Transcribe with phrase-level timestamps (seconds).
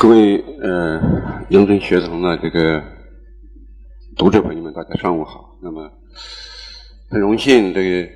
[0.00, 1.00] 各位呃，
[1.50, 2.82] 雍正学堂的这个
[4.16, 5.58] 读者朋友们，大家上午好。
[5.62, 5.90] 那么
[7.08, 8.08] 很荣幸这个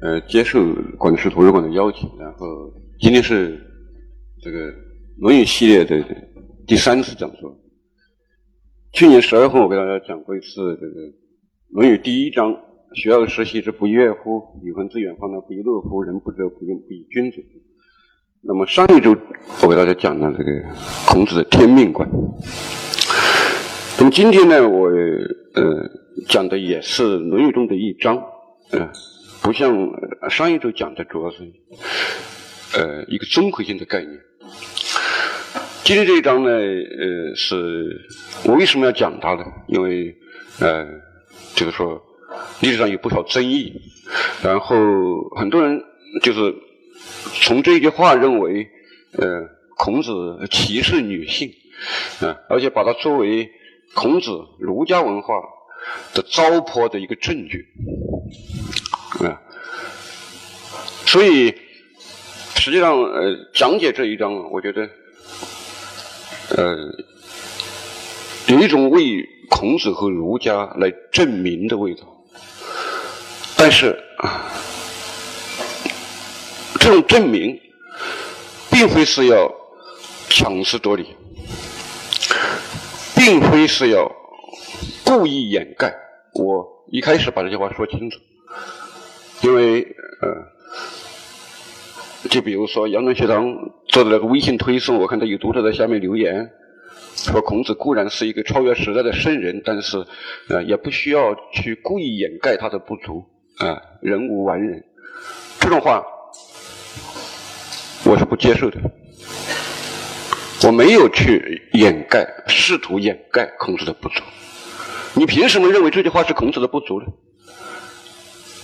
[0.00, 0.60] 呃接受
[0.96, 3.60] 广州市图书馆的邀请，然后今天是
[4.40, 4.72] 这个
[5.18, 6.02] 《论语》系列的
[6.66, 7.54] 第三次讲座。
[8.92, 10.46] 去年十二份我给大家讲过一次
[10.80, 11.00] 这个
[11.70, 12.56] 《论语》第一章
[12.94, 14.42] “学而时习之，不亦乎？
[14.64, 16.02] 有朋自远方来，不亦乐乎？
[16.02, 17.44] 人不知不愠，不亦君子。”
[18.46, 19.16] 那么上一周
[19.62, 20.50] 我给大家讲了这个
[21.06, 22.06] 孔子的天命观。
[23.96, 25.90] 那么今天呢，我呃
[26.28, 28.22] 讲的也是《论语》中的一章，
[28.72, 28.90] 呃，
[29.40, 29.74] 不像
[30.28, 31.38] 上一周讲的主要是
[32.76, 34.12] 呃一个综合性的概念。
[35.82, 38.06] 今天这一章呢，呃，是
[38.44, 39.44] 我为什么要讲它呢？
[39.68, 40.14] 因为
[40.60, 40.86] 呃，
[41.54, 41.98] 就是说
[42.60, 43.72] 历史上有不少争议，
[44.42, 44.76] 然后
[45.38, 45.82] 很多人
[46.20, 46.54] 就是。
[47.42, 48.68] 从这句话认为，
[49.12, 51.52] 呃，孔子歧视女性，
[52.20, 53.50] 啊，而且把它作为
[53.94, 55.34] 孔子儒家文化
[56.14, 57.66] 的糟粕的一个证据，
[59.20, 59.42] 啊，
[61.04, 61.54] 所以
[62.56, 64.88] 实际上，呃，讲解这一章，我觉得，
[66.56, 66.76] 呃，
[68.46, 72.02] 有一种为孔子和儒家来证明的味道，
[73.56, 74.50] 但是啊。
[76.84, 77.58] 这种证明，
[78.70, 79.50] 并非是要
[80.28, 81.16] 强词夺理，
[83.16, 84.06] 并非是要
[85.02, 85.94] 故意掩盖。
[86.34, 88.18] 我一开始把这句话说清楚，
[89.40, 89.80] 因为
[90.20, 93.46] 呃，就比如说杨东学堂
[93.88, 96.50] 做的那个微信推送，我看到有读者在下面留言，
[97.16, 100.04] 说孔子固然是一个超越时代的圣人，但是
[100.50, 103.24] 呃，也不需要去故意掩盖他的不足
[103.56, 104.84] 啊，人无完人。
[105.58, 106.04] 这种话。
[108.06, 108.78] 我是不接受的，
[110.66, 114.22] 我没有去掩盖，试图掩盖孔子的不足。
[115.14, 117.06] 你凭什么认为这句话是孔子的不足呢？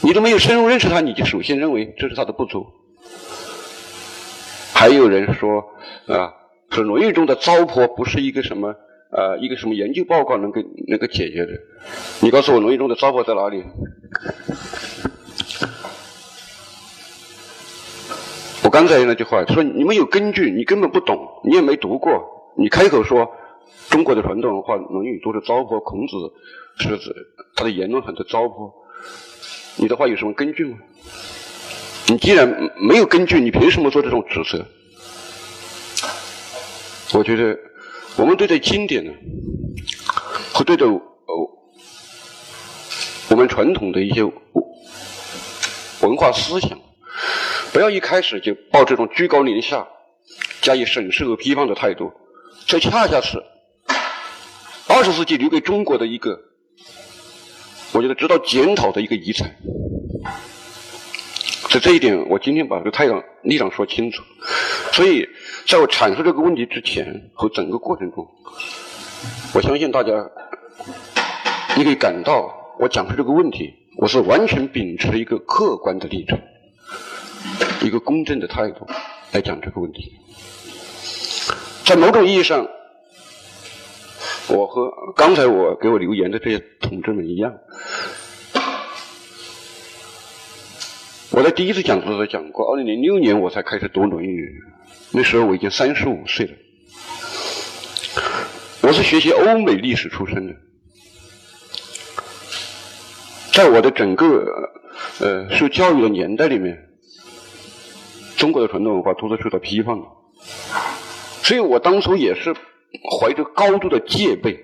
[0.02, 2.66] 你都没有深入认识他，你就首先认为这是他的不足。
[4.74, 5.64] 还有人说
[6.06, 6.32] 啊，
[6.70, 8.68] 说《论语》中的糟粕不是一个什么
[9.10, 11.52] 啊，一个什么研究报告能够能够解决的。
[12.20, 13.64] 你告诉我，《论语》中的糟粕在哪里？
[18.80, 22.10] 刚才那句话说你没有根据，你根本不懂，你也没读过，
[22.56, 23.30] 你开口说
[23.90, 26.16] 中国的传统文化《论语》都是糟粕，孔子
[26.78, 27.14] 是指
[27.54, 28.72] 他的言论很多糟粕，
[29.76, 30.78] 你的话有什么根据吗？
[32.06, 32.48] 你既然
[32.78, 34.64] 没有根据，你凭什么做这种指责？
[37.12, 37.58] 我觉得
[38.16, 39.12] 我们对待经典呢，
[40.54, 40.98] 和对待哦
[43.28, 44.24] 我们传统的一些
[46.00, 46.78] 文化思想。
[47.72, 49.86] 不要一开始就抱这种居高临下、
[50.60, 52.12] 加以审视和批判的态度，
[52.66, 53.42] 这恰恰是
[54.88, 56.38] 二十世纪留给中国的一个，
[57.92, 59.54] 我觉得值得检讨的一个遗产。
[61.70, 64.24] 在这一点，我今天把这个太阳立场说清楚。
[64.92, 65.28] 所以，
[65.68, 68.26] 在我阐述这个问题之前和整个过程中，
[69.54, 70.10] 我相信大家，
[71.76, 76.36] 你可以感到我讲出这个问题，我是完全秉持一个客观的立场。
[77.82, 78.86] 一个公正的态度
[79.32, 80.12] 来讲这个问题，
[81.84, 82.68] 在某种意义上，
[84.48, 87.54] 我和刚才我给我留言的这些同志们一样，
[91.30, 94.62] 我在第一次讲座时候讲过，二零零六年我才开始读《论语》，
[95.12, 96.52] 那时候我已经三十五岁了，
[98.82, 100.54] 我是学习欧美历史出身的，
[103.54, 104.70] 在我的整个
[105.20, 106.89] 呃受教育的年代里面。
[108.40, 110.06] 中国的传统文化都是受到批判的，
[111.42, 112.54] 所以我当初也是
[113.20, 114.58] 怀着高度的戒备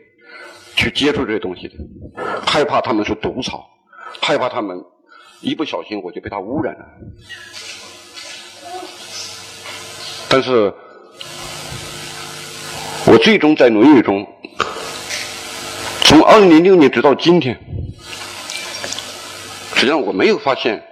[0.74, 1.74] 去接触这些东西的，
[2.46, 3.68] 害怕他们是毒草，
[4.22, 4.82] 害怕他们
[5.42, 6.86] 一不小心我就被他污染了。
[10.30, 10.72] 但是，
[13.06, 14.26] 我最终在《论语》中，
[16.04, 17.60] 从二零零六年直到今天，
[19.74, 20.82] 实际上我没有发现。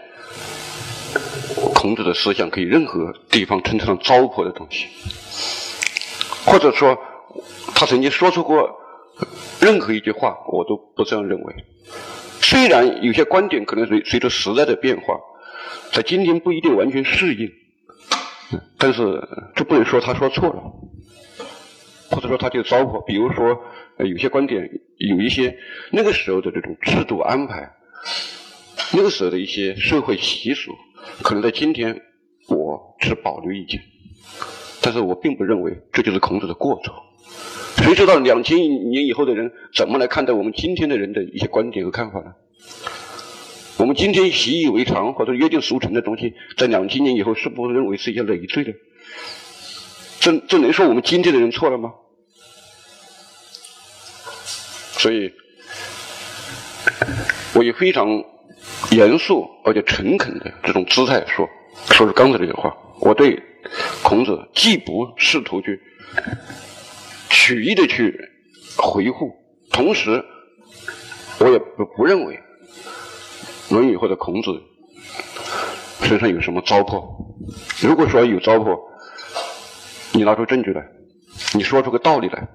[1.85, 4.87] 孔子的思想可以任何地方称得上糟粕的东西，
[6.47, 6.99] 或者说
[7.75, 8.71] 他曾经说出过
[9.61, 11.55] 任何一句话，我都不这样认为。
[12.41, 15.21] 虽然有些观点可能随随着时代的变化，
[15.93, 17.53] 在今天不一定完全适应，
[18.79, 19.23] 但是
[19.55, 20.63] 这不能说他说错了，
[22.09, 23.05] 或者说他就糟粕。
[23.05, 23.61] 比如说，
[23.99, 25.55] 有些观点有一些
[25.93, 27.75] 那个时候的这种制度安排，
[28.95, 30.75] 那个时候的一些社会习俗。
[31.23, 32.03] 可能在今天，
[32.49, 33.81] 我持保留意见，
[34.81, 36.95] 但是我并不认为这就是孔子的过错。
[37.77, 42.33] 谁知道两千年以后的人怎么来看待我们今天的人的一些观点和看法呢？
[43.77, 48.73] 我们今天习以为常或者约定俗成的东西，在两千年以后是不是认为是一些累赘的？
[50.21, 51.93] 这这能说我们今天的人错了吗？
[54.93, 55.33] 所以，
[57.55, 58.25] 我也非常
[58.91, 61.49] 严肃而且诚恳的这种姿态说，
[61.91, 62.75] 说出刚才这句话。
[63.01, 63.43] 我对
[64.03, 65.81] 孔子既不试图去
[67.29, 68.17] 曲意的去
[68.77, 69.35] 回复，
[69.71, 70.25] 同时
[71.39, 72.39] 我也不不认为。
[73.75, 74.51] 《论语》或者孔子
[76.03, 77.03] 身上有什么糟粕？
[77.81, 78.79] 如果说有糟粕，
[80.13, 80.87] 你拿出证据来，
[81.55, 82.47] 你说出个道理来，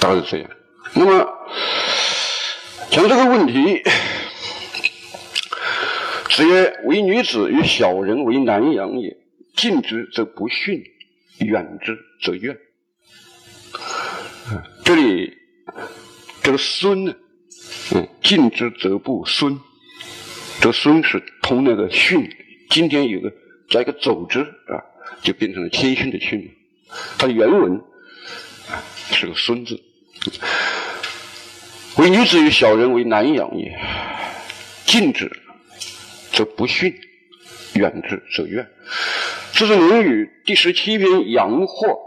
[0.00, 0.50] 大概是这样。
[0.94, 1.28] 那么
[2.90, 3.82] 讲这个问题，
[6.38, 9.16] 子曰：“为女子与小人为难养也，
[9.56, 10.84] 近之则不逊，
[11.40, 12.56] 远之则怨。”
[14.84, 15.36] 这里
[16.40, 17.12] 这个“孙”呢？
[17.92, 19.58] 嗯，近之则不孙，
[20.60, 22.30] 这孙是通那个训。
[22.70, 23.32] 今天有个
[23.68, 24.78] 加一个走之啊，
[25.20, 26.48] 就变成了谦逊的逊。
[27.18, 27.82] 它的原文
[29.10, 29.82] 是个孙字。
[31.96, 33.76] 为女子与小人为难养也，
[34.86, 35.28] 近之
[36.38, 36.94] 则不逊，
[37.74, 38.64] 远之则怨。
[39.50, 41.98] 这是《论语》第十七篇《阳货》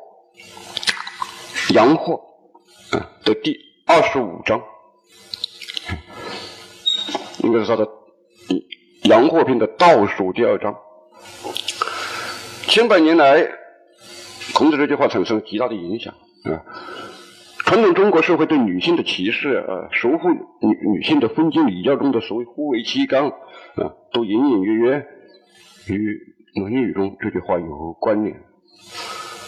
[1.73, 2.21] 阳货
[2.91, 4.61] 啊的第二十五章。
[7.39, 7.85] 应该是他的
[9.01, 10.77] 《阳货篇》的倒数第二章。
[12.67, 13.45] 千百年来，
[14.53, 16.13] 孔子这句话产生了极大的影响
[16.45, 16.63] 啊！
[17.71, 23.29] 传统中国社会对女性的歧视啊，守护女女性的封建礼教中的所谓“夫为妻纲”
[23.79, 25.05] 啊，都隐隐约约
[25.87, 26.17] 与
[26.59, 28.35] 《论语》中这句话有关联。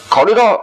[0.08, 0.58] 考虑到。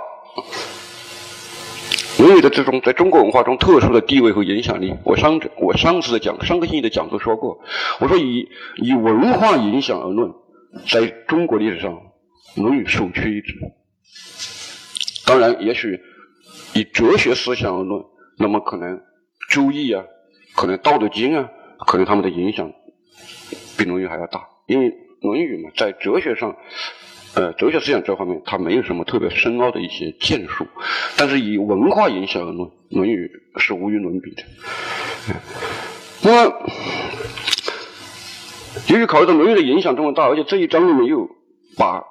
[2.23, 7.59] 《论语》的这种在中国文化中特殊的地位和影响力，我上我上次的讲上个星期的讲座说过，
[7.99, 10.33] 我说以以文化影响而论，
[10.89, 11.93] 在中国历史上，
[12.63, 13.53] 《论语》首屈一指。
[15.27, 15.99] 当然，也许
[16.73, 18.03] 以哲学思想而论，
[18.37, 18.97] 那么可能
[19.49, 20.05] 《周易》啊，
[20.55, 21.49] 可能《道德经》啊，
[21.85, 22.71] 可能他们的影响
[23.77, 24.91] 比《论语》还要大，因为
[25.21, 26.55] 《论语》嘛，在哲学上。
[27.33, 30.67] 呃，哲学思想这方面，它没有什么特别深奥的一些建树，
[31.15, 33.31] 但是以文化影响而论，《论语》
[33.61, 34.43] 是无与伦比的。
[36.23, 36.69] 那么，
[38.89, 41.29] 由于考虑到《论语》的影响这么大，而且这一章里面又
[41.77, 42.03] 把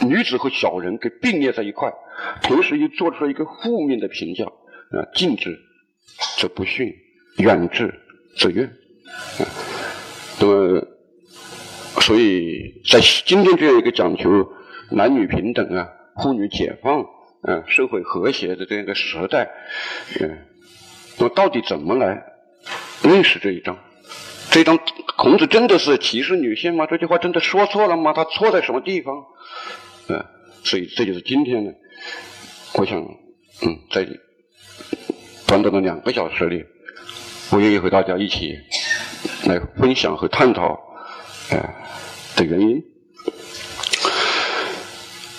[0.00, 1.92] 女子和小人给并列在一块，
[2.42, 5.58] 同时又做出了一个负面的评价，啊，近之
[6.38, 6.94] 则不逊，
[7.38, 7.94] 远之
[8.36, 8.70] 则怨。
[10.40, 10.86] 那么。
[12.00, 14.52] 所以在今天这样一个讲求
[14.90, 15.88] 男女平等啊、
[16.20, 17.06] 妇女解放、
[17.46, 19.48] 嗯、社会和谐的这样一个时代，
[20.20, 20.38] 嗯，
[21.16, 22.22] 那么到底怎么来
[23.02, 23.78] 认识这一章？
[24.50, 24.78] 这一章
[25.16, 26.84] 孔子真的是歧视女性吗？
[26.86, 28.12] 这句话真的说错了吗？
[28.12, 29.24] 他错在什么地方？
[30.08, 30.24] 嗯，
[30.62, 31.72] 所以这就是今天呢，
[32.74, 32.98] 我想，
[33.62, 34.06] 嗯，在
[35.46, 36.64] 短短的两个小时里，
[37.50, 38.58] 我愿意和大家一起
[39.46, 40.78] 来分享和探讨，
[41.50, 41.80] 哎。
[42.36, 42.82] 的原因，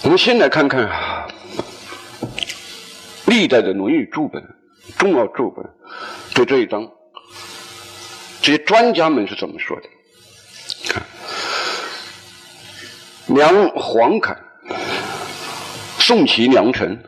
[0.03, 1.27] 我们先来看看，
[3.25, 4.41] 历代的《论语》注本、
[4.97, 5.65] 重要注本
[6.33, 6.89] 对这一章，
[8.41, 9.89] 这些专家们是怎么说的？
[10.87, 11.03] 看，
[13.27, 14.41] 梁黄侃，
[16.07, 17.03] 宋齐梁陈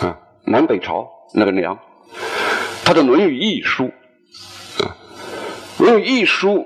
[0.00, 1.78] 啊，南北朝那个梁，
[2.84, 3.84] 他的《论语译书》
[4.84, 4.96] 啊，
[5.84, 6.58] 《论语译书》，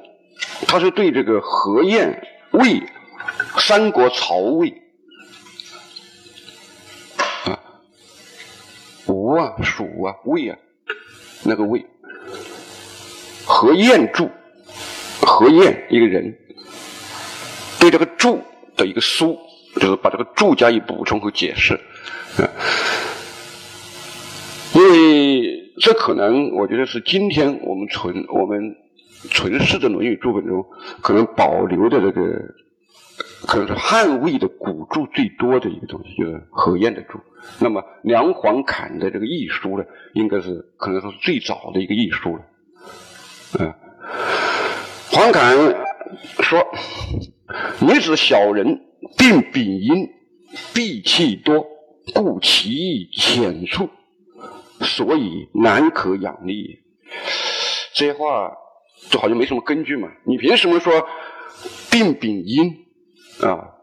[0.66, 2.26] 他是对这个何晏。
[2.52, 2.82] 魏，
[3.58, 4.82] 三国曹魏
[7.44, 7.60] 啊，
[9.04, 10.56] 吴啊，蜀啊，魏啊，
[11.42, 11.84] 那个魏，
[13.44, 14.30] 何晏注，
[15.20, 16.34] 何晏一个人，
[17.78, 18.42] 对这个注
[18.74, 19.38] 的一个书，
[19.76, 21.74] 就是把这个注加以补充和解释，
[22.38, 22.48] 啊，
[24.74, 28.76] 因为这可能我觉得是今天我们存我们。
[29.30, 30.66] 存世的《论语》注本中，
[31.00, 32.20] 可能保留的这个，
[33.46, 37.20] 可能是汉魏的古注最多的一个东西，就是何晏的注。
[37.60, 42.42] 那么梁黄侃的这个译书呢，应该是可能说是最早的一个译书了。
[43.60, 43.72] 嗯，
[45.12, 45.56] 黄侃
[46.40, 46.66] 说
[47.78, 48.80] ：“女子小人，
[49.18, 50.08] 病丙阴，
[50.74, 51.66] 闭气多，
[52.14, 53.88] 故其意浅促，
[54.80, 56.80] 所以难可养力。”
[57.94, 58.52] 这些话。
[59.10, 60.08] 就好像没什么根据嘛？
[60.24, 61.08] 你凭什么说
[61.90, 62.86] 病丙阴
[63.40, 63.74] 啊？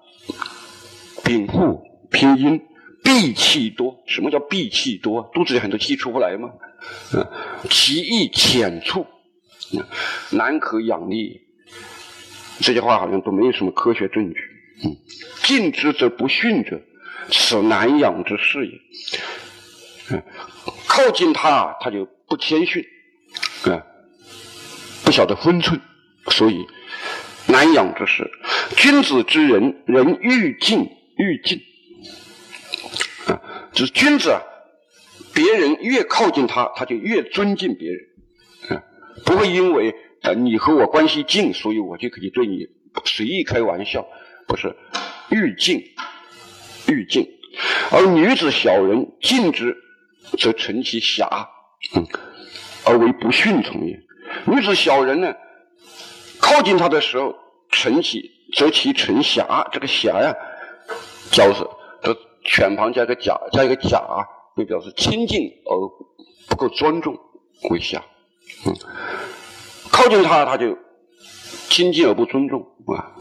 [1.26, 2.62] 禀赋拼音，
[3.04, 4.02] 闭气多。
[4.08, 5.30] 什么叫闭气多？
[5.34, 6.50] 肚子里很多气出不来吗？
[7.14, 7.28] 嗯，
[7.70, 9.06] 其意浅促，
[10.32, 11.42] 难可养力。
[12.62, 14.40] 这些话好像都没有什么科学证据。
[14.84, 14.98] 嗯，
[15.44, 16.82] 近之则不逊者，
[17.32, 18.80] 此难养之事也。
[20.12, 20.24] 嗯，
[20.88, 22.84] 靠近他，他就不谦逊，
[23.66, 23.84] 啊，
[25.04, 25.80] 不晓得分寸，
[26.30, 26.66] 所以
[27.48, 28.30] 难养之事。
[28.78, 31.62] 君子之人，人愈敬愈敬，
[33.28, 33.42] 啊，
[33.74, 34.42] 就是君子啊，
[35.34, 38.00] 别人越靠近他，他就越尊敬别人，
[38.70, 38.84] 啊，
[39.26, 42.68] 不会因为啊你和我关系近，所以我就可以对你
[43.06, 44.08] 随意开玩笑，
[44.50, 44.76] 不是，
[45.30, 45.82] 欲静，
[46.88, 47.26] 欲静，
[47.92, 49.78] 而女子小人静之。
[50.38, 51.28] 则成其侠，
[51.96, 52.06] 嗯，
[52.86, 54.00] 而为不逊从也。
[54.46, 55.34] 女子小人呢，
[56.40, 57.34] 靠近他的时候，
[57.72, 59.68] 成其则其成侠。
[59.72, 60.36] 这个侠呀，
[61.32, 61.68] 叫是
[62.04, 64.00] 这犬旁加个甲，加一个甲，
[64.56, 65.74] 就表示亲近而
[66.48, 67.18] 不够尊重
[67.72, 68.00] 为侠。
[68.68, 68.76] 嗯，
[69.92, 70.78] 靠近他，他就
[71.70, 72.62] 亲近而不尊重
[72.96, 73.18] 啊，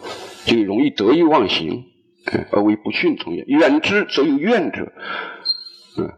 [0.49, 1.85] 就容易得意忘形，
[2.33, 3.45] 嗯而为不逊从也。
[3.47, 4.93] 远之则有怨者。
[5.99, 6.11] 嗯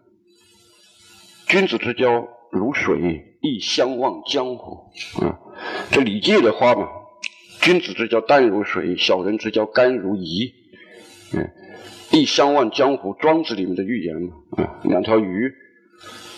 [1.46, 4.90] 君子之交如水，亦相忘江湖。
[5.20, 5.36] 啊，
[5.90, 6.88] 这礼记的话嘛，
[7.60, 10.52] 君子之交淡如水，小人之交甘如饴。
[11.34, 11.50] 嗯，
[12.12, 13.16] 亦相忘江湖。
[13.18, 15.52] 庄子里面的寓言嘛，啊，两条鱼，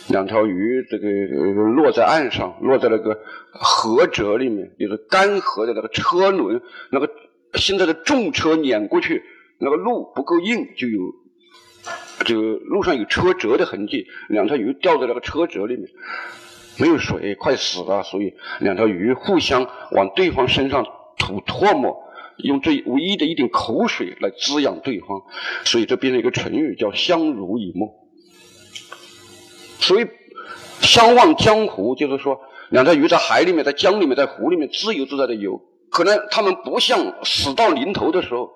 [0.08, 3.18] 两条鱼，这个落在岸上，落在那个
[3.50, 7.10] 河辙里面，就是干涸的那个车轮，那个
[7.54, 9.22] 现在的重车碾过去，
[9.58, 11.00] 那个路不够硬，就有。
[12.24, 15.88] 这个路上有车辙的痕迹，两条鱼掉在那个车辙里面，
[16.78, 20.86] 没有水，快死了，所以两条鱼互相往对方身上
[21.18, 21.96] 吐唾沫，
[22.36, 25.24] 用这唯一的一点口水来滋养对方，
[25.64, 27.92] 所以这变成一个成语，叫相濡以沫。
[29.80, 30.06] 所以
[30.80, 32.40] 相忘江湖，就是说
[32.70, 35.60] 两条鱼在海里面、在江里面、在湖里面自由自在的游，
[35.92, 38.50] 可能他们不像死到临头的时候。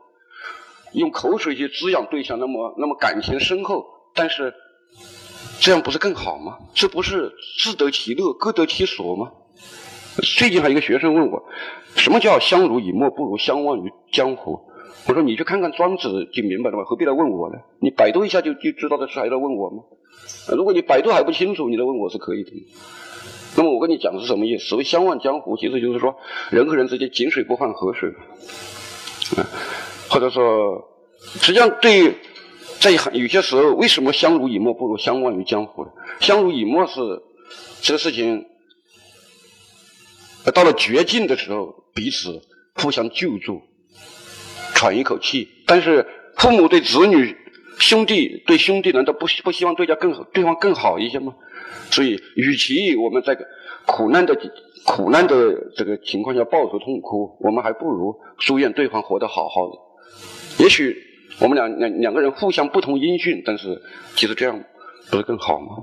[0.92, 4.54] 用口水去滋养对象，那么那么感情深厚，但是
[5.60, 6.56] 这样不是更好吗？
[6.72, 9.30] 这不是自得其乐，各得其所吗？
[10.38, 11.44] 最近还有一个学生问我，
[11.96, 14.58] 什么叫相濡以沫不如相忘于江湖？
[15.06, 17.58] 我说你去看看庄子就明白了吧，何必来问我呢？
[17.80, 19.82] 你百度一下就就知道的事，还来问我吗？
[20.54, 22.66] 如果你百度还不清楚，你来问我是可以的。
[23.56, 24.64] 那么我跟你讲的是什么意思？
[24.64, 26.16] 所谓相忘江湖，其实就是说
[26.50, 28.12] 人和人之间井水不犯河水。
[30.08, 30.88] 或者说，
[31.40, 32.14] 实际上对于，
[32.78, 35.90] 在有些时候，为什么相濡以沫不如相忘于江湖呢？
[36.20, 37.00] 相濡以沫是
[37.82, 38.46] 这个事情，
[40.54, 42.40] 到了绝境的时候，彼此
[42.74, 43.62] 互相救助，
[44.74, 45.48] 喘一口气。
[45.66, 46.06] 但是
[46.36, 47.36] 父母对子女、
[47.78, 51.34] 兄弟对兄弟，难道不不希望对家更好，对方更好一些吗？
[51.90, 53.36] 所以，与其我们在
[53.84, 54.36] 苦难的
[54.84, 59.76] 苦难的这个情况下抱头痛哭，我们还不如祝愿对方活得好好的。
[60.64, 60.96] 也许
[61.38, 63.80] 我们两两两个人互相不同音讯，但是
[64.14, 64.58] 其实这样
[65.10, 65.76] 不是更好吗？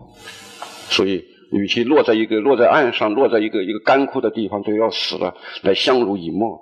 [0.90, 6.60] 所以，与其落在一个落在岸上，落在一个一个干枯的地方都要死了，来相濡以沫，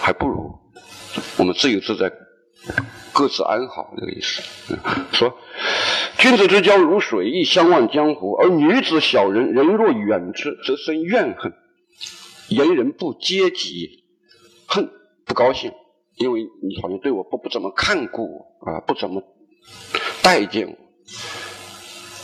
[0.00, 0.50] 还不如
[1.38, 2.10] 我们自由自在，
[3.12, 4.42] 各自安好这个意思。
[5.12, 5.36] 说，
[6.18, 11.52] 君子之交如水，亦相忘江湖；而女子小人，人若远之，则生怨恨，
[12.48, 14.04] 言人不接己，
[14.66, 14.88] 恨
[15.24, 15.72] 不高兴。
[16.16, 19.22] 因为你好像对我不不怎么看顾啊，不怎么
[20.22, 20.76] 待见我，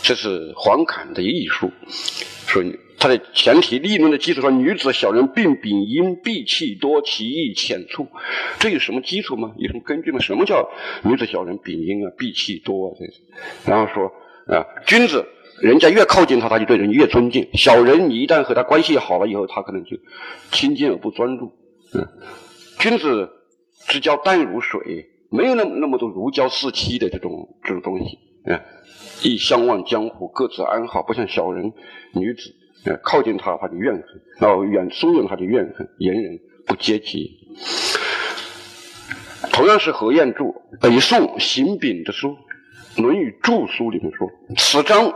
[0.03, 1.71] 这是黄侃的艺术。
[1.89, 8.09] 所以他的前提立论的基础上，女子小人并秉阴闭气多，其意浅促。
[8.59, 9.55] 这有什么基础吗？
[9.57, 10.19] 有什么根据吗？
[10.19, 10.69] 什么叫
[11.05, 12.97] 女子小人秉阴啊，闭气多啊？
[12.99, 13.23] 这是。
[13.67, 14.07] 然后说
[14.55, 15.27] 啊，君子
[15.63, 19.97] 人家越靠近他，他就对人越尊敬；小人你一旦和他关系好了以后，他可能就
[20.51, 21.53] 亲近而不专注。
[21.95, 22.07] 嗯，
[22.79, 23.31] 君子。
[23.87, 28.61] 之交淡如水，没有那么那么多如胶似漆的这种这种东西啊！
[29.23, 31.73] 亦相忘江湖，各自安好，不像小人
[32.13, 32.55] 女子，
[32.97, 34.05] 靠近他他就怨恨，
[34.39, 37.39] 然后远疏远他就怨恨，言人不接济。
[39.53, 40.45] 同样是何晏著
[40.81, 42.37] 北宋邢炳的书
[43.03, 45.13] 《论语注书》里面说：“此章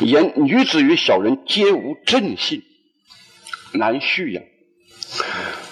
[0.00, 2.62] 言女子与小人皆无正性，
[3.72, 4.42] 难蓄养。”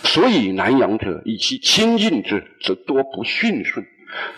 [0.04, 3.84] 所以难养者，以其亲近之，则多不驯顺；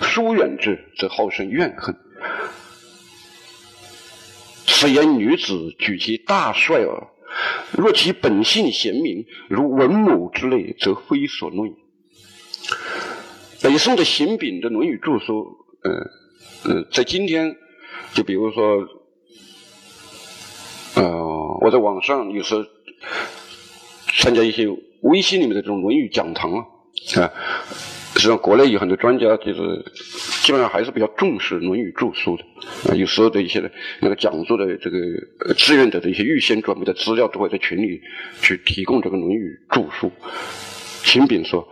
[0.00, 1.94] 疏远之，则好生怨恨。
[4.78, 7.08] 此言女子举其大帅耳。
[7.72, 11.74] 若其本性贤明，如文母之类，则非所论。
[13.60, 15.32] 北宋的邢炳的《论语注疏》
[15.82, 17.56] 呃呃，在今天，
[18.14, 18.86] 就比如说，
[20.94, 22.64] 呃，我在网上有时候
[24.16, 24.68] 参加一些
[25.02, 26.64] 微信里面的这种《论语》讲堂啊，
[27.16, 27.32] 啊，
[28.14, 29.84] 实际上国内有很多专家就是
[30.48, 34.96] 基本上还是比较重视《论语》著书的，啊，有时候的一些那个讲座的这个
[35.58, 38.00] 志愿者的一些预先准备的资料都会在群里
[38.40, 40.10] 去提供这个《论语》著书。
[41.04, 41.68] 秦炳说。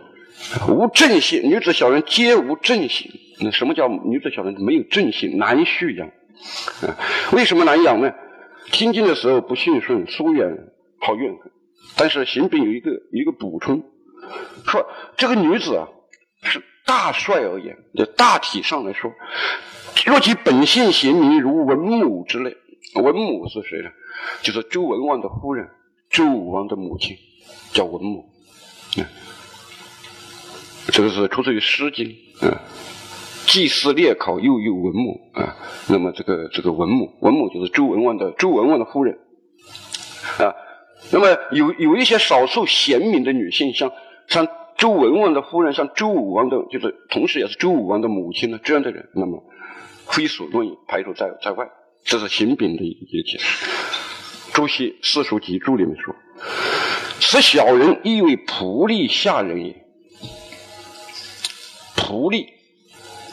[0.69, 3.11] 无正性，女子小人皆无正性。
[3.39, 5.39] 那什么叫女子小人没有正性？
[5.39, 6.07] 难蓄养。
[6.87, 6.95] 啊，
[7.33, 8.13] 为什么难养呢？
[8.71, 10.55] 听经的时候不信顺，疏远，
[10.99, 11.51] 好怨恨。
[11.97, 13.83] 但是秦炳有一个一个补充，
[14.67, 14.85] 说
[15.17, 15.87] 这个女子啊，
[16.43, 19.11] 是大帅而言，就大体上来说，
[20.05, 22.55] 若其本性贤明，如文母之类。
[22.95, 23.89] 文母是谁呢？
[24.41, 25.69] 就是周文王的夫人，
[26.09, 27.15] 周武王的母亲，
[27.73, 28.25] 叫文母。
[30.87, 32.15] 这个是出自于《诗经》
[32.47, 32.61] 啊，
[33.45, 35.55] 祭祀列考又有文母啊。
[35.89, 39.19] 那么这个这个文母，文母就是周文王的周文王的夫人
[40.39, 40.55] 啊。
[41.11, 43.91] 那么有有一些少数贤明的女性，像
[44.27, 49.43] 像周文王的夫人，像周武王的，就是同时也是周武王的母亲呢，这样的人，那么
[50.07, 51.67] 非所论，排除在在外。
[52.03, 53.67] 这是行炳的一个解释。
[54.53, 56.15] 朱熹《四书集注》里面说
[57.19, 59.85] ：“此小人亦为仆隶下人也。”
[61.97, 62.47] 仆隶，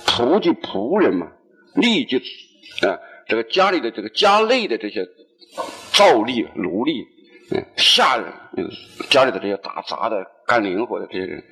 [0.05, 1.29] 仆就仆人嘛，
[1.77, 2.99] 隶就啊，
[3.29, 5.07] 这个家里的这个家内的这些
[5.93, 7.07] 造隶奴隶，
[7.77, 8.33] 下人，
[9.11, 11.45] 家里的这些打杂的、干零活的这些人。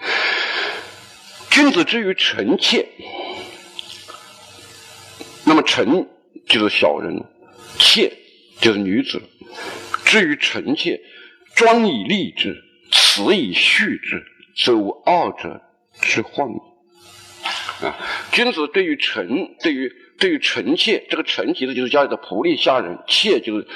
[1.51, 2.89] 君子之于臣妾，
[5.45, 6.09] 那么臣
[6.47, 7.23] 就是小人，
[7.79, 8.13] 妾
[8.61, 9.21] 就是女子。
[10.05, 11.01] 至于臣妾，
[11.55, 12.57] 庄以立之，
[12.91, 14.25] 辞以序之，
[14.57, 15.61] 则无二者
[16.01, 17.87] 之患也。
[17.87, 17.97] 啊，
[18.31, 23.67] 君子对于臣，对于对于臣妾，这个臣其实就是家里的仆隶下人，妾就是，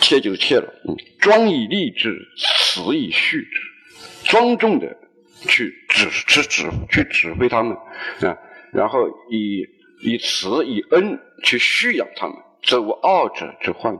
[0.00, 0.72] 妾就是妾了。
[0.88, 4.96] 嗯，庄以立之，辞以序之，庄重的
[5.42, 7.76] 去指指指去指挥他们
[8.22, 8.36] 啊，
[8.72, 9.66] 然后以
[10.02, 13.98] 以慈以恩去蓄养他们，则无二者之患。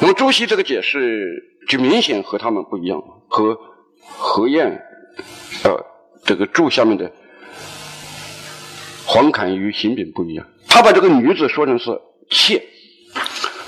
[0.00, 3.58] 那么朱熹这个解释就明显和他们不一样，和
[4.00, 4.82] 何晏。
[5.64, 5.86] 呃，
[6.24, 7.12] 这个注下面的
[9.06, 12.64] 黄侃与邢炳不一样，他把这个女子说成是妾，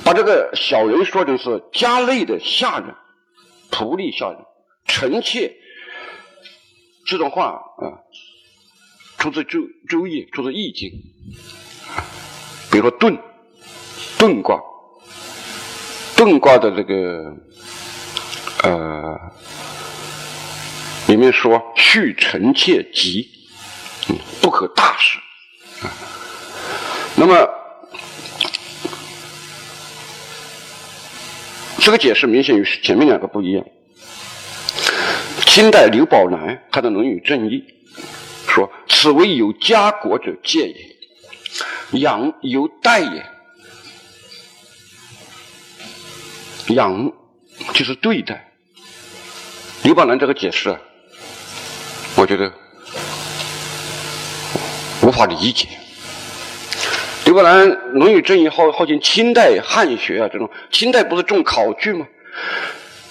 [0.04, 2.94] 把这个小人说成是家内的下人、
[3.70, 4.38] 仆隶下人、
[4.86, 5.56] 臣妾。
[7.06, 8.04] 这种话啊，
[9.18, 10.90] 出自周周易，出自易经。
[12.70, 13.18] 比如说遁，
[14.18, 14.60] 遁卦，
[16.16, 17.36] 遁卦的这个
[18.62, 19.18] 呃。
[21.06, 23.28] 里面说：“续臣妾吉，
[24.40, 25.18] 不可大事。”
[25.84, 25.92] 啊，
[27.14, 27.46] 那么
[31.84, 33.62] 这个解释明显与前面两个不一样。
[35.44, 37.62] 清代刘宝南他的《论语正义》
[38.50, 43.26] 说：“此为有家国者戒也，养犹待也。
[46.74, 47.12] 养
[47.74, 48.50] 就是对待。”
[49.84, 50.74] 刘宝南这个解释。
[52.16, 52.50] 我觉得
[55.02, 55.68] 无法理解。
[57.24, 62.06] 刘伯南《论语正义》好号称清代汉学啊，这种清代不是重考据吗？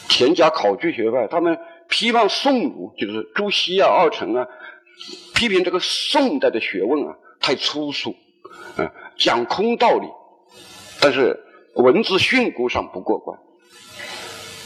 [0.07, 1.57] 钱家考据学派，他们
[1.89, 4.45] 批判宋儒，就是朱熹啊、二程啊，
[5.33, 8.15] 批评这个宋代的学问啊太粗俗，
[8.77, 10.07] 啊讲空道理，
[11.01, 11.39] 但是
[11.73, 13.39] 文字训诂上不过关。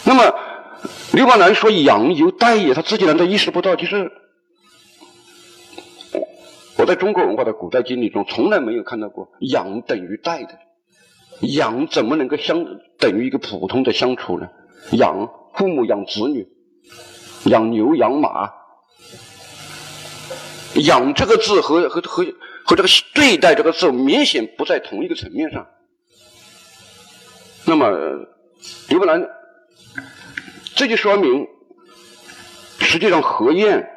[0.03, 0.35] 那么
[1.13, 3.77] 刘伯南说“养由待也”，他自己难道意识不到？
[3.77, 4.11] 就是。
[6.77, 10.59] 我在中国文化的古代经历中，从来没有看到过养等于待的。
[11.41, 12.65] 养怎么能够相
[12.97, 14.47] 等于一个普通的相处呢？
[14.91, 16.47] 养父母养子女，
[17.45, 18.51] 养牛养马，
[20.75, 22.25] 养这个字和和和
[22.63, 25.67] 和这个对待这个字明显不在同一个层面上。
[27.65, 27.89] 那么
[28.89, 29.27] 刘伯南，
[30.75, 31.47] 这就说明，
[32.79, 33.89] 实际上何晏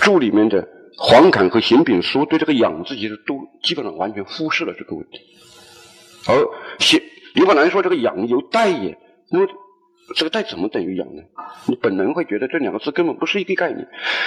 [0.00, 0.75] 注里面的。
[0.96, 5.20] 黄侃和邢炳书对这个“养”字其实都基本上完全忽视了这个问题，
[6.26, 6.34] 而
[6.78, 7.02] 写
[7.34, 8.98] 刘伯南说这个“养”由代也，
[9.30, 9.46] 那么
[10.14, 11.22] 这个“代”怎么等于“养”呢？
[11.66, 13.86] 你本能会觉得这两个字根本不是一个概念。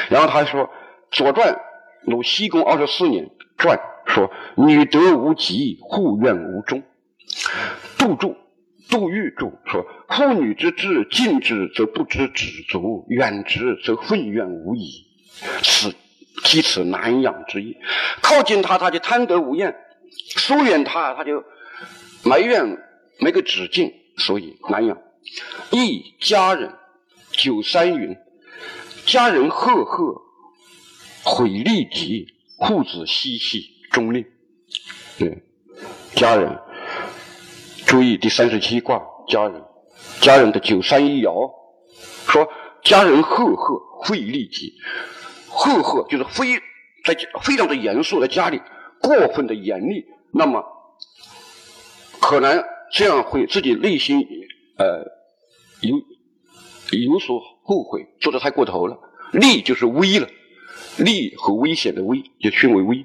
[0.09, 0.65] 然后他说，
[1.09, 1.53] 《左传》
[2.03, 6.83] 鲁僖公二十四年传说：“女德无极，护怨无终。”
[7.97, 8.35] 杜注、
[8.89, 15.07] 杜预注说：“妇女之志，近之则不知止足，远之则愤怨无已。”
[15.63, 15.93] 此
[16.43, 17.77] 积此难养之意。
[18.21, 19.71] 靠近他，他就贪得无厌；
[20.37, 21.43] 疏远他，他就
[22.23, 22.77] 埋怨
[23.19, 24.97] 没个止境，所以难养。
[25.71, 26.73] 一家人，
[27.31, 28.15] 九三云：
[29.05, 30.21] 家人赫赫，
[31.23, 32.27] 毁利己；
[32.65, 34.25] 父子嬉戏，终令。
[35.17, 35.43] 对，
[36.15, 36.57] 家人。
[37.85, 39.63] 注意第三十七卦，家人，
[40.21, 41.51] 家人的九三一爻，
[42.27, 42.47] 说
[42.83, 44.73] 家人赫赫，会利己。
[45.59, 46.57] 赫赫就是非
[47.03, 48.61] 在非常的严肃，在家里
[49.01, 50.63] 过分的严厉，那么
[52.21, 54.25] 可能这样会自己内心
[54.77, 55.03] 呃
[55.81, 55.97] 有
[56.97, 58.97] 有所后悔，做的太过头了。
[59.33, 60.29] 利就是危了，
[60.97, 63.03] 利和危险的危就称为危。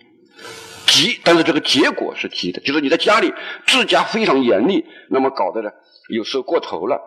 [0.87, 3.35] 急，但是这个结果是急的，就是你在家里
[3.67, 5.71] 自家非常严厉，那么搞得呢
[6.09, 7.01] 有时候过头了，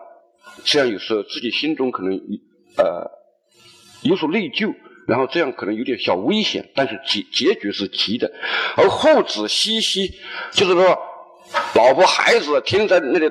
[0.62, 2.12] 这样有时候自己心中可能
[2.76, 3.10] 呃
[4.02, 4.74] 有所内疚。
[5.08, 8.30] 然后这样可能有点小危险，但是结结局是吉的。
[8.76, 10.12] 而后子嬉戏，
[10.52, 10.98] 就是说，
[11.74, 13.26] 老婆孩子天天在那里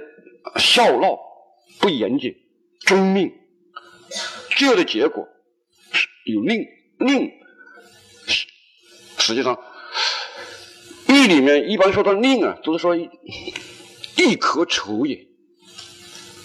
[0.56, 1.20] 笑闹，
[1.80, 2.36] 不严谨，
[2.80, 3.32] 遵命。
[4.50, 5.28] 最后的结果
[6.26, 6.66] 有令
[6.98, 7.32] 令，
[9.20, 9.56] 实际上
[11.08, 15.28] 义里面一般说到令啊，都是说义可丑也，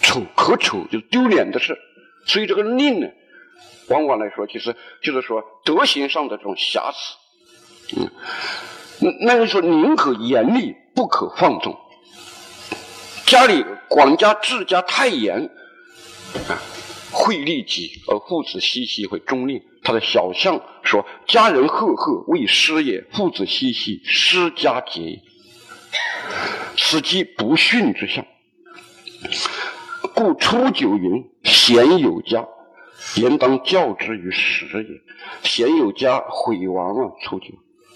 [0.03, 1.75] 丑可丑就是丢脸的事，
[2.27, 3.07] 所以这个令呢。
[3.87, 8.09] 往往来说，其实就是说德行上的这种瑕疵，嗯，
[8.99, 11.77] 那那就说宁可严厉，不可放纵。
[13.25, 15.49] 家里管家治家太严，
[16.49, 16.61] 啊，
[17.11, 19.61] 会利己；而父子嬉戏会中令。
[19.85, 25.19] 他的小象说：“家人赫赫，为师也；父子嬉戏，师家节。”
[26.77, 28.25] 此即不逊之象。
[30.15, 32.47] 故初九云：“贤有家。”
[33.15, 35.01] 言当教之于时也。
[35.43, 37.47] 贤有家，毁亡啊，初九。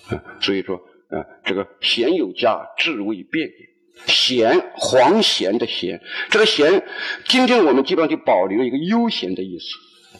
[0.39, 0.77] 所以说，
[1.09, 3.67] 啊，这个贤有家，治未变也。
[4.05, 6.85] 贤，黄贤的贤，这个贤，
[7.25, 9.65] 今天我们基本上就保留一个悠闲的意思。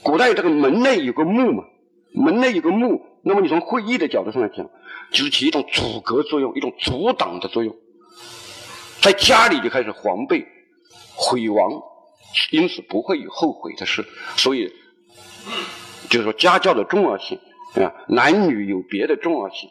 [0.01, 1.63] 古代这个门内有个木嘛，
[2.11, 4.69] 门内有个木，那么你从会议的角度上来讲，
[5.11, 7.75] 就是起一种阻隔作用，一种阻挡的作用。
[9.01, 10.45] 在家里就开始防备
[11.15, 11.71] 毁亡。
[12.51, 14.71] 因此不会有后悔的事，所以
[16.09, 17.39] 就是说家教的重要性
[17.75, 19.69] 啊，男女有别的重要性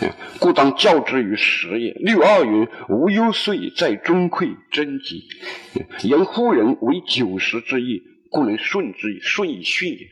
[0.00, 1.92] 啊，故当教之于时也。
[1.94, 5.24] 六二云：无忧岁在中馈贞吉，
[6.02, 10.08] 言夫人为九十之意，故能顺之以，顺以训也。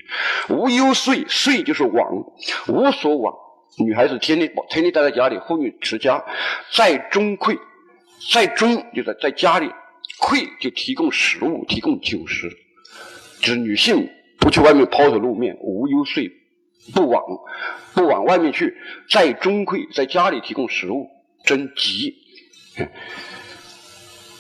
[0.54, 2.24] 无忧岁，岁就是往，
[2.68, 3.34] 无所往。
[3.78, 6.24] 女孩子天天天天待在家里，妇女持家，
[6.72, 7.58] 在中馈，
[8.32, 9.70] 在中就是在家里。
[10.20, 12.50] 馈就提供食物，提供酒食，
[13.40, 16.30] 就是女性不去外面抛头露面，无忧岁，
[16.94, 17.22] 不往
[17.94, 18.76] 不往外面去，
[19.08, 21.08] 在中馈，在家里提供食物，
[21.44, 22.14] 真吉。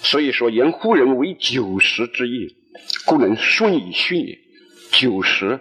[0.02, 2.56] 所以说，言夫人为酒食之意，
[3.04, 4.38] 故能顺以训也。
[4.92, 5.60] 酒食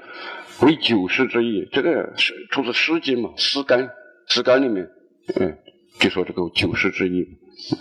[0.61, 3.79] 为酒食之意，这个是出自《诗经》嘛，《诗干》
[4.27, 4.89] 《诗干》里面，
[5.35, 5.57] 嗯，
[5.99, 7.27] 就说这个酒食之意。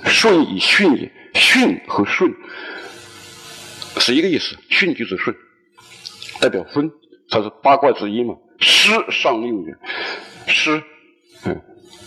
[0.04, 2.32] 顺以训也，训和顺
[3.98, 4.56] 是一个意思。
[4.68, 5.36] 训就是顺，
[6.40, 6.90] 代表分，
[7.28, 8.34] 它是八卦之一嘛。
[8.60, 9.78] 师上六元，
[10.46, 10.82] 师，
[11.44, 11.60] 嗯，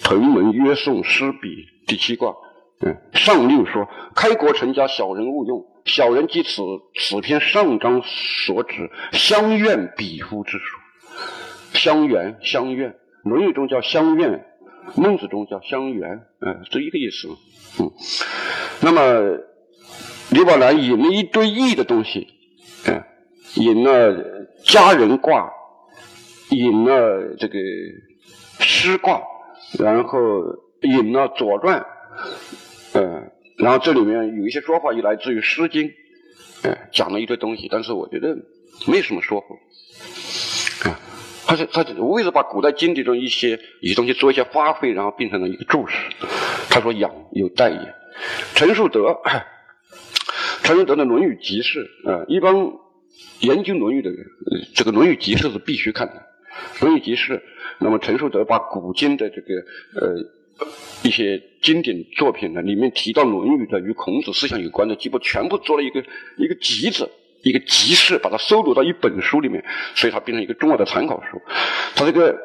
[0.03, 2.34] 屯门约颂师比第七卦，
[2.81, 5.65] 嗯，上六说开国成家，小人勿用。
[5.86, 6.62] 小人即此
[6.95, 10.77] 此篇上章所指相怨比夫之属。
[11.73, 12.91] 相怨相怨，
[13.23, 14.31] 《论语》中叫相怨，
[14.96, 17.30] 《孟子》中叫相缘，嗯，这一个意思。
[17.80, 17.91] 嗯，
[18.82, 19.39] 那么
[20.32, 22.28] 李宝兰引了一堆易的东西，
[22.88, 23.04] 嗯，
[23.56, 25.50] 引了家人卦，
[26.50, 27.58] 引了这个
[28.60, 29.22] 诗卦，
[29.80, 30.20] 然后
[30.82, 31.86] 引了左传，
[32.94, 35.84] 嗯，然后这里面有一些说法也来自于《诗经》，
[36.63, 38.38] 嗯，讲了一堆东西，但是我觉得
[38.88, 41.00] 没什么说服，啊。
[41.51, 45.97] 他是他无非是把古代经典中一些一些东西做一些发挥，然后变成了一个注释。
[46.69, 47.93] 他说：“养有待也。”
[48.55, 49.17] 陈树德，
[50.63, 52.55] 陈树德的《论语集释》啊，一般
[53.41, 54.19] 研究《论语》的人
[54.73, 56.13] 这个《论语集释》是必须看的，
[56.85, 57.33] 《论语集释》。
[57.79, 59.47] 那么陈树德把古今的这个
[59.99, 60.15] 呃
[61.03, 66.01] 一些经典作品呢，里面提到《论语》的与孔子思想有关的，几乎全部做了一个
[66.37, 67.09] 一个集子。
[67.43, 69.63] 一个集市，把它收录到一本书里面，
[69.95, 71.41] 所以它变成一个重要的参考书。
[71.95, 72.38] 他这个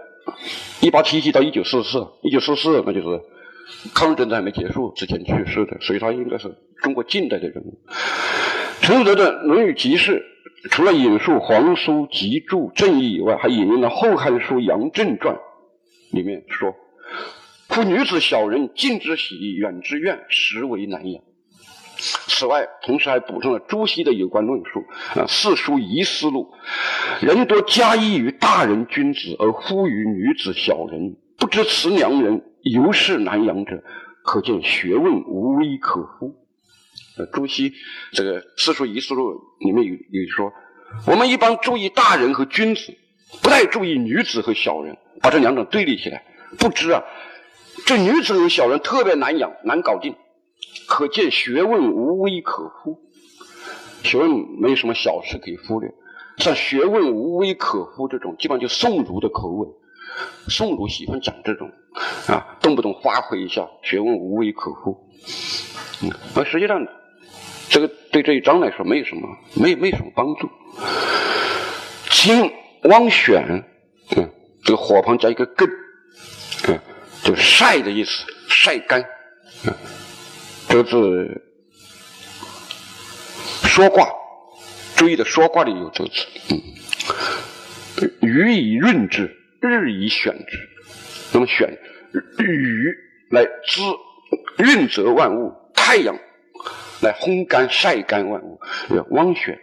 [0.81, 3.21] 一八七七到一九四四，一九四四那就是
[3.95, 7.79] 抗日战争还没结束之前去世的，所以他应该是中国近代的人物。
[8.81, 10.25] 陈树德的《论语集释》，
[10.71, 15.35] 除了引述黄书集注正义以外，还引用了《后汉书·杨震传》
[16.13, 16.75] 里面说
[17.69, 21.23] ：“夫女子小人，近之喜，远之怨，实为难养。”
[21.99, 26.53] 此外，同时还补充了朱熹的有关论述啊，《四书遗思路》
[27.27, 33.83] ：“人多加益于大人君子，而忽于女子小人，不知此良人，尤是难养者，
[34.23, 36.35] 可见学问无微可乎。”
[37.19, 37.73] 呃，朱熹
[38.13, 39.33] 这个《四书遗思路》
[39.67, 40.53] 里面有有说，
[41.07, 42.95] 我们一般注意大人和君子，
[43.43, 46.23] 不太注意女子和小人，把这两种对立起来，
[46.59, 47.03] 不知啊，
[47.87, 50.15] 这女子和小人特别难养，难搞定。
[50.87, 52.99] 可见学问无微可忽，
[54.03, 55.93] 学问没有什么小事可以忽略。
[56.39, 59.69] 像学问无微可忽这种，基本上就宋儒的口吻。
[60.49, 61.71] 宋儒喜欢讲这种，
[62.29, 64.97] 啊，动不动发挥一下学问无微可忽。
[66.03, 66.87] 嗯，而实际上，
[67.69, 70.49] 这个对这一章来说没有什么，没没什么帮助。
[72.11, 72.51] 清
[72.85, 73.65] 汪选，
[74.17, 74.31] 嗯，
[74.63, 75.69] 这个火旁加一个艮，
[76.69, 76.79] 嗯，
[77.23, 79.03] 就晒的意思，晒干，
[79.67, 79.73] 嗯。
[80.77, 81.43] 这字
[83.65, 84.07] 说卦，
[84.95, 86.27] 注意的说卦里有这个字，
[88.03, 90.69] 嗯，雨以润之，日以选之。
[91.33, 91.79] 那么选
[92.41, 92.95] 雨
[93.31, 93.81] 来滋
[94.59, 96.15] 润泽万物，太阳
[97.01, 98.61] 来烘干晒干万物。
[99.09, 99.59] 汪选，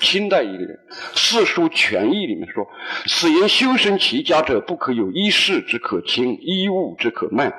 [0.00, 0.80] 清代一个人，
[1.18, 2.66] 《四书全义》里面说
[3.06, 7.52] ：“此言修身齐家者，不可有一事之可轻，一物之可慢，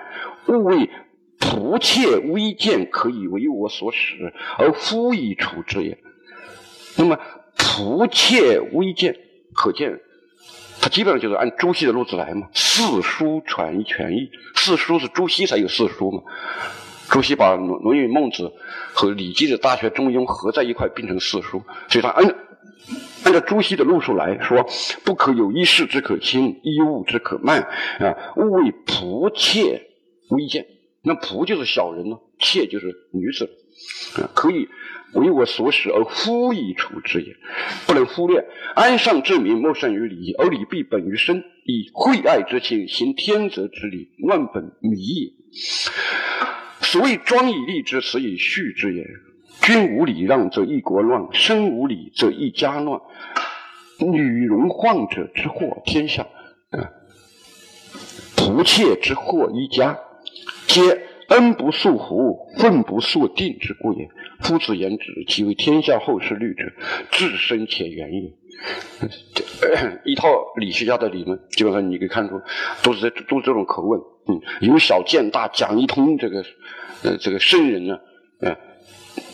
[0.47, 0.89] 勿谓。”
[1.39, 5.97] 仆妾微贱，可以为我所使，而夫以处之也。
[6.97, 7.19] 那么
[7.57, 9.15] 仆妾微贱，
[9.53, 9.99] 可见
[10.81, 12.47] 他基本上就是按朱熹的路子来嘛。
[12.53, 16.21] 四书传全义，四书是朱熹才有四书嘛。
[17.09, 18.43] 朱熹把《论语》《孟子》
[18.93, 21.63] 和《礼记》的《大学》《中庸》合在一块，变成四书。
[21.87, 22.25] 所以他按
[23.23, 24.65] 按照朱熹的路数来说，
[25.03, 27.61] 不可有一事之可轻，一物之可慢
[27.99, 28.33] 啊。
[28.35, 29.87] 勿谓仆妾
[30.29, 30.65] 微贱。
[31.07, 33.49] 那仆就是小人呢，妾就是女子，
[34.21, 34.67] 啊，可以
[35.13, 37.33] 为我所使而夫以处之也，
[37.87, 38.45] 不能忽略。
[38.75, 45.31] 安上治民，莫善于礼，而礼必本于身，以惠爱之情行天泽之礼，万本迷也。
[46.81, 49.05] 所谓庄以立之，此以序之也。
[49.61, 52.99] 君无礼让，则一国乱；身无礼，则一家乱。
[53.99, 56.23] 女容晃者之祸天下，
[56.69, 56.91] 啊，
[58.35, 59.97] 仆妾之祸一家。
[60.77, 64.07] 皆恩不素乎，愤不素定之故也。
[64.41, 66.71] 夫子言之，其为天下后世虑者，
[67.09, 68.31] 至深且远也。
[70.05, 72.39] 一套理学家的理论，基本上你可以看出，
[72.83, 73.99] 都是这都是这种口吻。
[74.27, 76.45] 嗯，由小见大，讲一通这个
[77.01, 77.97] 呃这个圣人呢，
[78.41, 78.55] 呃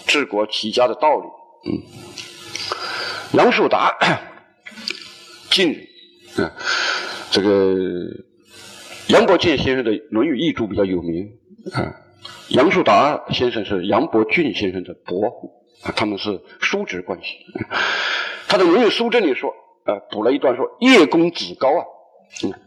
[0.08, 1.26] 治国齐家的道理。
[1.70, 1.84] 嗯，
[3.34, 3.98] 杨树达，
[5.52, 5.76] 近，
[6.38, 6.50] 嗯，
[7.32, 8.32] 这个。
[9.08, 11.30] 杨伯峻先生的《论语译注》比较有名
[11.74, 11.94] 啊，
[12.48, 15.52] 杨树达先生是杨伯峻先生的伯父，
[15.96, 17.36] 他们是叔侄关系。
[18.48, 19.50] 他的《论语书证》里说，
[19.84, 21.84] 啊，补了一段说：“叶公子高啊，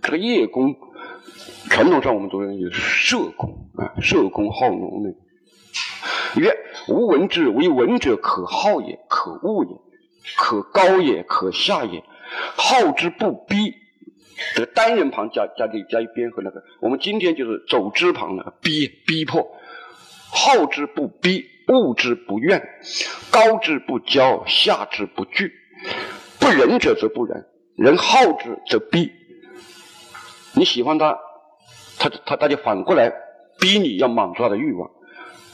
[0.02, 0.76] 这个叶公，
[1.70, 5.14] 传统上我们都认为社公啊，社公好农的。
[6.38, 6.54] 曰：
[6.88, 9.70] 吾闻之，为文者可好也，可恶也，
[10.36, 12.04] 可高也，可下也，
[12.56, 13.74] 好之不逼。”
[14.54, 19.46] 这个单人旁加加这加一边和那个，我们今天就是走之旁的逼逼迫，
[20.30, 22.62] 好之不逼，恶之不怨，
[23.30, 25.52] 高之不骄，下之不惧，
[26.38, 27.46] 不仁者则不仁，
[27.76, 29.10] 人好之则逼。
[30.54, 31.18] 你喜欢他，
[31.98, 33.12] 他他他就反过来
[33.58, 34.90] 逼你要满足他的欲望，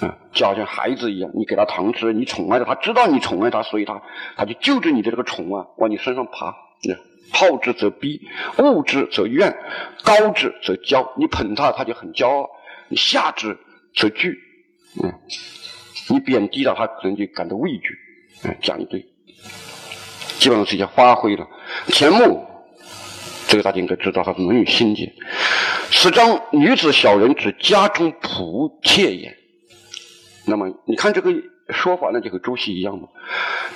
[0.00, 4.02] 啊，就好像孩子一样，你给他糖吃，你宠爱他，他知道你宠爱他，所以他
[4.36, 6.54] 他就就着你的这个宠啊，往你身上爬，
[7.30, 8.20] 好之则逼，
[8.58, 9.56] 恶之则怨，
[10.02, 11.08] 高之则骄。
[11.18, 12.50] 你捧他，他就很骄傲；
[12.88, 13.56] 你下之
[13.94, 14.38] 则惧，
[15.02, 15.12] 嗯，
[16.10, 17.98] 你贬低了他，可能就感到畏惧。
[18.44, 19.00] 嗯，讲一堆，
[20.38, 21.46] 基本上是些发挥了。
[21.88, 22.44] 钱穆，
[23.48, 25.12] 这个大家应该知道，他是《论语心解》。
[25.90, 29.36] 此章女子小人指家中仆妾也。
[30.46, 31.32] 那么你看这个
[31.68, 33.08] 说法，呢就和朱熹一样嘛。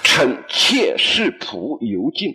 [0.03, 2.35] 臣妾是仆尤敬。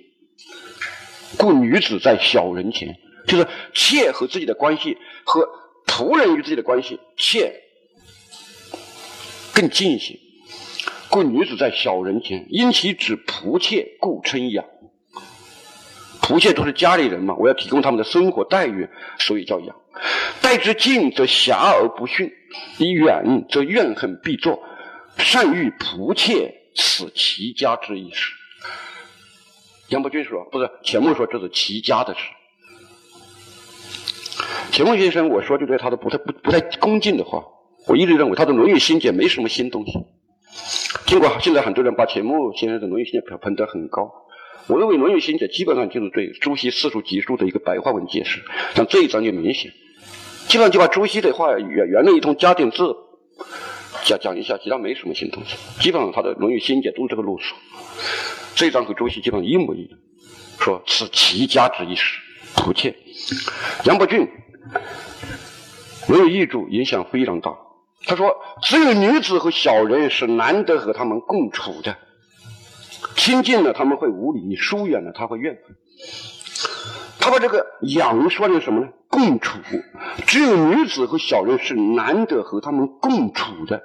[1.37, 5.47] 故女子在小人前，就是妾和自己的关系和
[5.85, 7.61] 仆人与自己的关系，妾
[9.53, 10.19] 更近一些。
[11.09, 14.65] 故女子在小人前，因其指仆妾，故称养。
[16.21, 18.87] 仆妾都是家里人嘛，我要提供他们的生活待遇，
[19.19, 19.75] 所以叫养。
[20.41, 22.31] 待之近则侠而不逊，
[22.77, 24.63] 以远则怨恨必作。
[25.17, 28.31] 善欲仆妾，此其家之意事。
[29.91, 32.21] 杨伯峻说：“不是，钱穆说这是齐家的事。
[34.71, 37.43] 钱穆先生，我说就对他的不太不不太恭敬的话，
[37.87, 39.91] 我一直认为他的《论语心解》没什么新东西。
[41.07, 44.09] 尽管现在很多人把钱穆先生的《论语心解》捧得很高，
[44.67, 48.41] 我认为《论语心解》基本上就是对朱熹四书集注的一个白话文解释。
[48.73, 49.73] 像这一章就明显，
[50.47, 52.95] 基本上就把朱熹的话原原来一通，加点字，
[54.05, 55.57] 讲讲一下，其他没什么新东西。
[55.81, 57.55] 基本上他的《论语心解》都是这个路数。
[58.55, 59.97] 这一章和朱熹基本一模一样，
[60.59, 62.19] 说此齐家之一史，
[62.55, 62.95] 不见。
[63.85, 64.27] 杨伯峻。
[66.07, 67.55] 没有译注，影响非常大。
[68.05, 71.95] 他说：“只有女子和小人是难得和他们共处的，
[73.15, 75.75] 亲近了他们会无礼，疏远了他会怨恨。”
[77.19, 78.87] 他把这个养说成什么呢？
[79.07, 79.59] 共处，
[80.25, 83.81] 只有女子和小人是难得和他们共处的。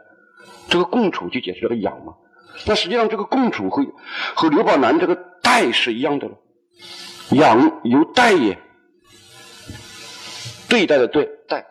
[0.68, 2.14] 这个共处就解释这个养嘛。
[2.64, 3.84] 那实际上这个共处和
[4.34, 6.34] 和刘宝南这个待是一样的了。
[7.30, 8.58] 养由待也。
[10.68, 11.64] 对待的对待，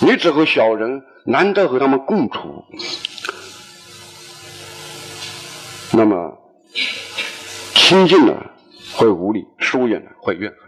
[0.00, 2.64] 女子和小人难得和他们共处，
[5.92, 6.36] 那么
[7.74, 8.50] 亲近了
[8.92, 10.58] 会无礼，疏远了会怨恨。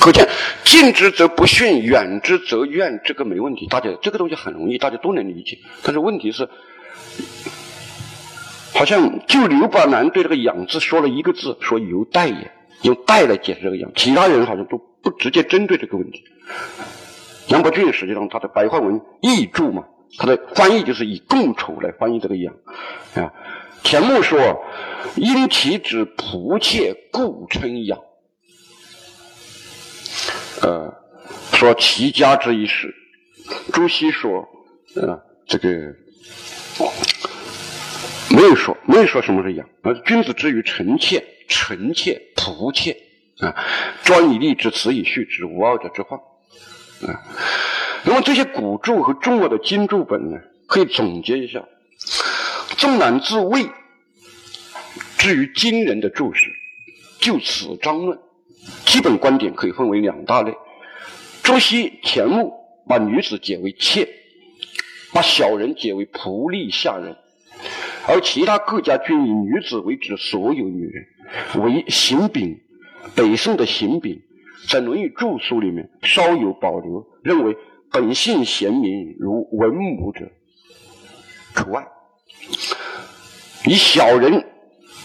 [0.00, 0.28] 可见
[0.68, 3.66] 近之则不逊，远之则怨，这个没问题。
[3.68, 5.56] 大家这个东西很容易，大家都能理解。
[5.82, 6.46] 但是问题是，
[8.74, 12.52] 好像就刘宝南对这个“养”字说了一个字，说犹待也。
[12.82, 16.22] 用“代”来解释这个“养”，其他人好像都不直接针对这个问题。
[17.46, 19.84] 杨伯峻实际上他的白话文译注嘛，
[20.18, 22.52] 他的翻译就是以“共丑”来翻译这个“养”
[23.16, 23.32] 啊。
[23.82, 24.38] 田牧说
[25.16, 27.98] ：“因其子仆妾，故称养。”
[30.62, 30.92] 呃，
[31.52, 32.94] 说齐家之一事。
[33.72, 34.46] 朱熹说
[34.96, 35.68] ：“呃，这个
[38.30, 42.94] 没有说，没有说什么是养，而君子之于臣妾。”臣妾、仆妾
[43.40, 43.56] 啊，
[44.04, 46.20] 专以利之，辞以序之，无二者之患
[47.10, 47.24] 啊。
[48.04, 51.64] 那么这些古注和中国的经注本呢，可以总结一下：
[52.76, 53.66] 纵览自魏
[55.16, 56.52] 至于今人的注释，
[57.18, 58.18] 就此章论，
[58.88, 60.56] 基本观点可以分为两大类。
[61.42, 62.54] 朱熹、钱穆
[62.88, 64.08] 把女子解为妾，
[65.12, 67.14] 把小人解为仆隶下人，
[68.08, 71.06] 而其他各家均以女子为指所有女人。
[71.62, 72.58] 为行丙，
[73.14, 74.22] 北宋的行丙
[74.70, 77.54] 在《论语注疏》里面稍有保留，认为
[77.92, 80.30] 本性贤明如文母者
[81.54, 81.86] 除外，
[83.66, 84.46] 以小人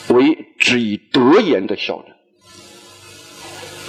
[0.08, 2.12] 为指以德言的小人，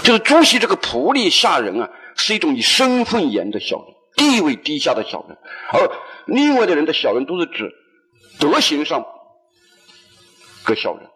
[0.02, 5.38] 就是朱熹这个仆隶下人啊，是一种以身份言的小人，地位低下的小人，
[5.72, 5.90] 而
[6.26, 7.70] 另外的人的小人都是指
[8.38, 9.06] 德行上
[10.66, 11.08] 的小人。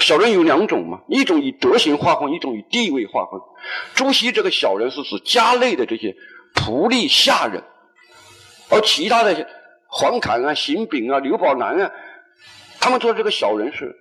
[0.00, 3.40] 小人有两种嘛，一种以德行划分，一种以地位划分。
[3.94, 6.16] 朱熹这个小人是指家内的这些
[6.54, 7.62] 仆隶下人，
[8.70, 9.46] 而其他的
[9.86, 11.90] 黄侃啊、邢炳啊、刘宝南啊，
[12.80, 13.94] 他们做这个小人是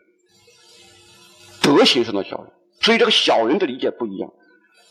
[1.61, 2.51] 德行上的小人，
[2.87, 4.31] 所以这个小人的理解不一样，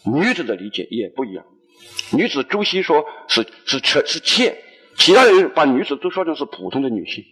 [0.04, 1.46] 女子的理解也不一样。
[2.12, 4.54] 女子朱熹说是是妾是妾，
[4.96, 7.24] 其他人把女子都说成是普通的女性。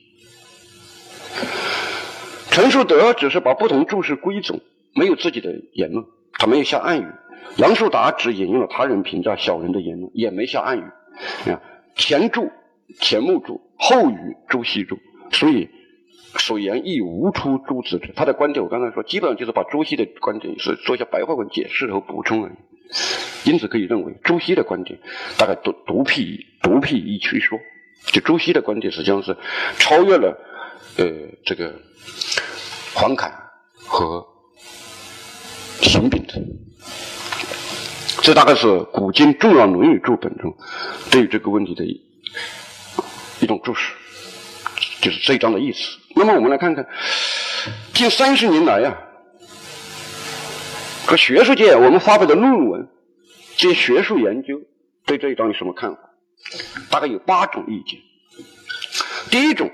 [2.50, 4.58] 陈树德只是把不同注释归总，
[4.94, 6.02] 没有自己的言论，
[6.38, 7.06] 他没有下暗语。
[7.58, 11.50] 杨树达只引用了他人评价小人的言论，也没下暗语。
[11.50, 11.60] 啊，
[11.94, 12.50] 前注、
[13.00, 14.98] 前目注、后语朱熹注，
[15.30, 15.68] 所以
[16.38, 18.12] 所言亦无出朱子者。
[18.16, 23.50] 他的观点，我刚才说，基本上就是把朱熹的观点是做一下白话文解释和补充而已。
[23.50, 24.98] 因此可以认为，朱熹的观点
[25.38, 27.58] 大概独独辟独辟一区说，
[28.06, 29.36] 就朱熹的观点实际上是
[29.78, 30.38] 超越了
[30.96, 31.06] 呃
[31.44, 31.74] 这个。
[32.96, 33.34] 黄侃
[33.76, 34.24] 和
[35.80, 36.40] 邢炳的，
[38.22, 40.56] 这大概是古今重要《论语》注本中
[41.10, 43.92] 对于这个问题的一种注释，
[45.04, 45.98] 就是这一章的意思。
[46.16, 46.88] 那么我们来看看，
[47.92, 48.96] 近三十年来呀，
[51.06, 52.88] 和学术界我们发表的论文，
[53.56, 54.60] 这些学术研究
[55.04, 55.98] 对这一章有什么看法？
[56.90, 58.00] 大概有八种意见。
[59.30, 59.70] 第一种。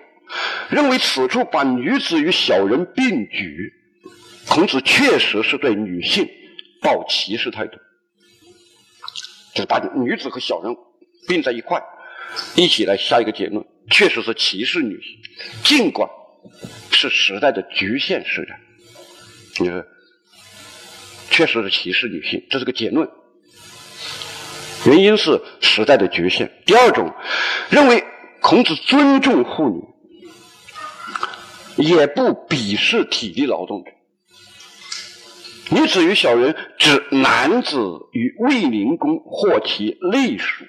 [0.68, 3.72] 认为此处把女子与小人并举，
[4.48, 6.24] 孔子确实是对女性
[6.80, 7.76] 抱歧视态度，
[9.52, 10.72] 就是把女子和小人
[11.26, 11.82] 并在一块，
[12.54, 15.18] 一起来下一个结论，确实是歧视女性，
[15.64, 16.08] 尽管
[16.90, 18.60] 是时代的局限使然，
[19.58, 19.84] 你说，
[21.30, 23.08] 确实是歧视女性，这是个结论，
[24.86, 26.50] 原因是时代的局限。
[26.66, 27.12] 第二种，
[27.70, 28.04] 认为
[28.40, 29.90] 孔子尊重妇女。
[31.76, 33.90] 也不鄙视体力劳动者，
[35.70, 37.78] 女子与小人指男子
[38.12, 40.66] 与卫灵公或其类属。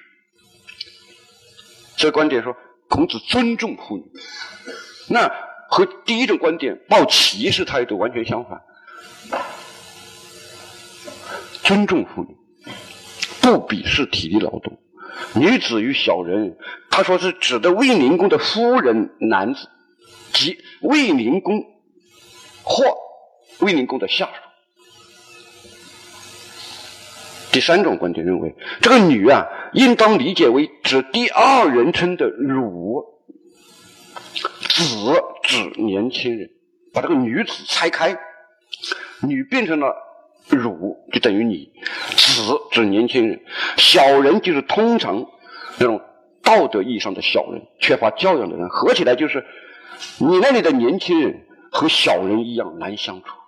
[2.02, 2.58] 这观点说，
[2.90, 4.04] 孔子尊重妇女，
[5.08, 5.32] 那
[5.70, 8.60] 和第一种观点抱歧视态度完全相反。
[11.62, 12.36] 尊重妇女，
[13.40, 14.80] 不鄙视体力劳动。
[15.36, 16.58] 女子与小人，
[16.90, 19.70] 他说是指的卫灵公的夫人男子，
[20.34, 21.64] 即卫灵公
[22.64, 22.84] 或
[23.60, 24.32] 卫灵公的下属。
[27.52, 33.04] 第三种观点认为，这个“女”啊，应当理解为指第二人称的“汝
[34.70, 34.86] ”，“子”
[35.44, 36.50] 指年轻人，
[36.94, 38.18] 把这个“女子”拆开
[39.22, 39.96] ，“女”变成了
[40.50, 41.72] “汝”，就等于你
[42.16, 43.42] ；“子”指年轻人，
[43.76, 45.26] 小人就是通常
[45.78, 46.02] 那种
[46.42, 49.46] 道德意义上的小人，缺乏教养的人，合起来就是
[50.20, 53.41] 你那里的年轻人和小人一样难相处。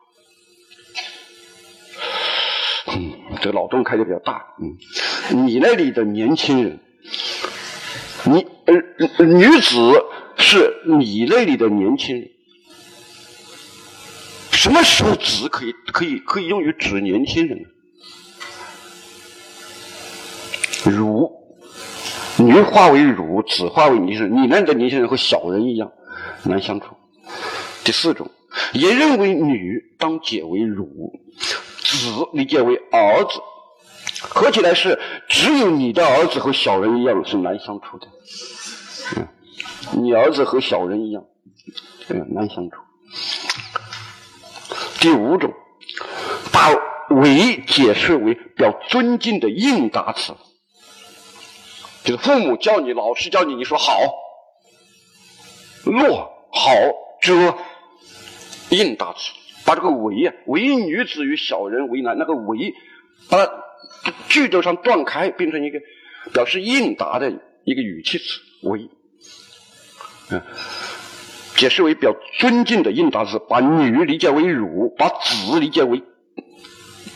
[3.43, 4.41] 这个脑洞开的比较大。
[4.61, 6.79] 嗯，你那里的年轻人，
[8.23, 8.73] 你呃
[9.25, 9.75] 女子
[10.37, 12.29] 是你那里的年轻人，
[14.51, 17.67] 什么时候“子”可以可以可以用于指年轻人呢？
[20.85, 21.29] 如
[22.37, 25.91] 女化为汝，子化为你是你那里的年轻人和小人一样
[26.43, 26.95] 难相处。
[27.83, 28.31] 第四种，
[28.71, 31.19] 也认为女当解为汝。
[31.97, 33.41] 子理解为儿子，
[34.21, 38.07] 合起来是只有你的儿子和小人一样是难相处的。
[39.15, 39.27] 嗯，
[40.01, 41.23] 你儿子和小人一样，
[42.09, 42.77] 嗯，难相处。
[44.99, 45.53] 第五种，
[46.51, 46.69] 把
[47.09, 50.33] 为解释为表尊敬的应答词，
[52.03, 53.99] 就是父母叫你，老师叫你，你说好，
[55.83, 56.71] 落好
[57.21, 57.55] 遮
[58.69, 59.31] 应答词。
[59.65, 62.73] 把这个为啊，为女子与小人为难，那个为，
[63.29, 63.49] 把它
[64.27, 65.79] 句头上断开，变成一个
[66.33, 67.31] 表示应答的
[67.63, 68.25] 一个语气词
[68.63, 68.89] 为，
[70.31, 70.41] 嗯，
[71.55, 76.03] 解释为表尊敬的应答词，把女理解为汝，把子理解为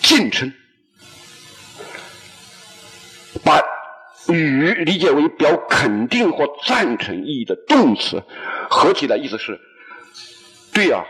[0.02, 0.54] 敬称，
[3.44, 3.62] 把
[4.30, 8.24] 与理解为表肯定或赞成意义的动词，
[8.70, 9.60] 合起来意思是，
[10.74, 11.04] 对啊。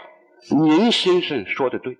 [0.49, 1.97] 您先生说的对，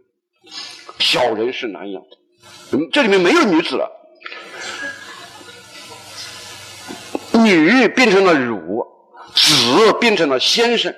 [1.00, 2.78] 小人是难养的。
[2.78, 3.92] 嗯，这里面没有女子了，
[7.34, 8.86] 女变成了汝，
[9.36, 10.96] 子变成了先生，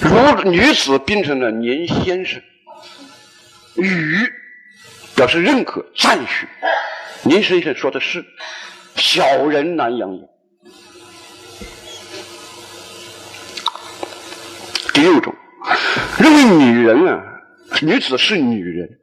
[0.00, 2.40] 如女子变成了您先生，
[3.74, 4.32] 与
[5.16, 6.46] 表示认可赞许，
[7.24, 8.24] 您先生说的是，
[8.94, 10.37] 小人难养也。
[15.08, 15.34] 六种，
[16.18, 17.24] 认为女人啊，
[17.80, 18.98] 女子是女人，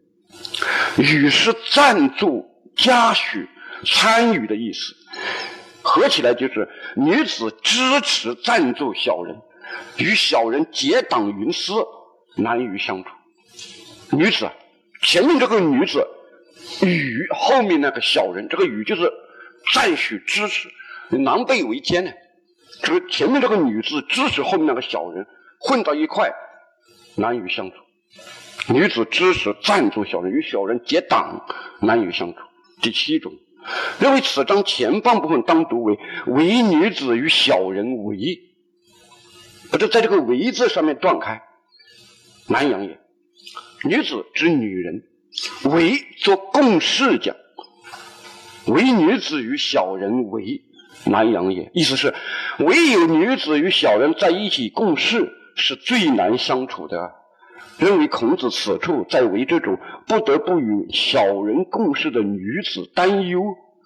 [0.98, 2.46] 与是赞助、
[2.76, 3.50] 嘉许、
[3.84, 4.94] 参与的意思，
[5.82, 9.36] 合起来就是女子支持、赞助小人，
[9.98, 11.74] 与小人结党营私，
[12.36, 13.10] 难于相处。
[14.12, 14.48] 女子
[15.02, 16.08] 前面这个女子
[16.84, 19.12] 与后面那个小人，这个与就是
[19.74, 20.70] 赞许、支持，
[21.10, 22.12] 狼狈为奸呢。
[22.84, 25.26] 这个前面这个女子支持后面那个小人。
[25.66, 26.32] 混到一块，
[27.16, 27.78] 难以相处。
[28.72, 31.44] 女子支持赞助小人，与小人结党，
[31.82, 32.40] 难以相处。
[32.84, 33.34] 第七种，
[34.00, 35.98] 认为此章前半部分当读为
[36.28, 38.44] “唯女子与小人为”，
[39.72, 41.42] 不是在这个“为”字上面断开，
[42.48, 43.00] 难养也。
[43.84, 45.04] 女子指女人，
[45.64, 47.36] 为做共事讲，
[48.68, 50.64] 唯女子与小人为
[51.06, 51.72] 难养也。
[51.74, 52.14] 意思是，
[52.60, 55.32] 唯有女子与小人在一起共事。
[55.56, 57.14] 是最难相处的。
[57.78, 59.78] 认为孔子此处在为这种
[60.08, 63.42] 不得不与小人共事的女子担忧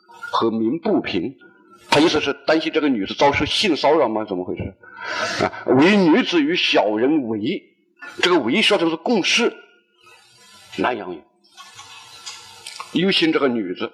[0.10, 1.38] 和鸣不平。
[1.90, 4.26] 他意思是担心这个女子遭受性骚扰吗？
[4.26, 4.76] 怎么回事？
[5.44, 7.64] 啊，为女子与小人为，
[8.22, 9.56] 这个为说成是共事，
[10.78, 11.22] 难养也。
[13.02, 13.92] 忧心这个女子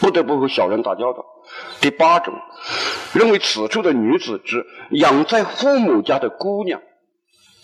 [0.00, 1.24] 不得不和小人打交道。
[1.80, 2.34] 第八种，
[3.12, 6.80] 认为此处的女子指养在父母家的姑娘。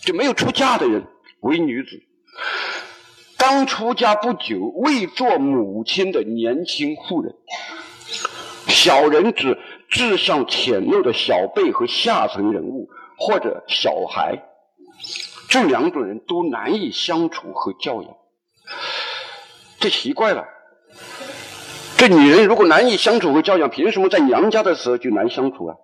[0.05, 1.07] 就没有出嫁的人
[1.39, 2.03] 为女子，
[3.37, 7.33] 刚出家不久未做母亲的年轻妇人，
[8.67, 9.57] 小人指
[9.89, 14.43] 志向浅陋的小辈和下层人物或者小孩，
[15.47, 18.11] 这两种人都难以相处和教养。
[19.79, 20.45] 这奇怪了，
[21.97, 25.75] 这女人如果难以相处和教养，凭什么在娘家的时候就难相处啊？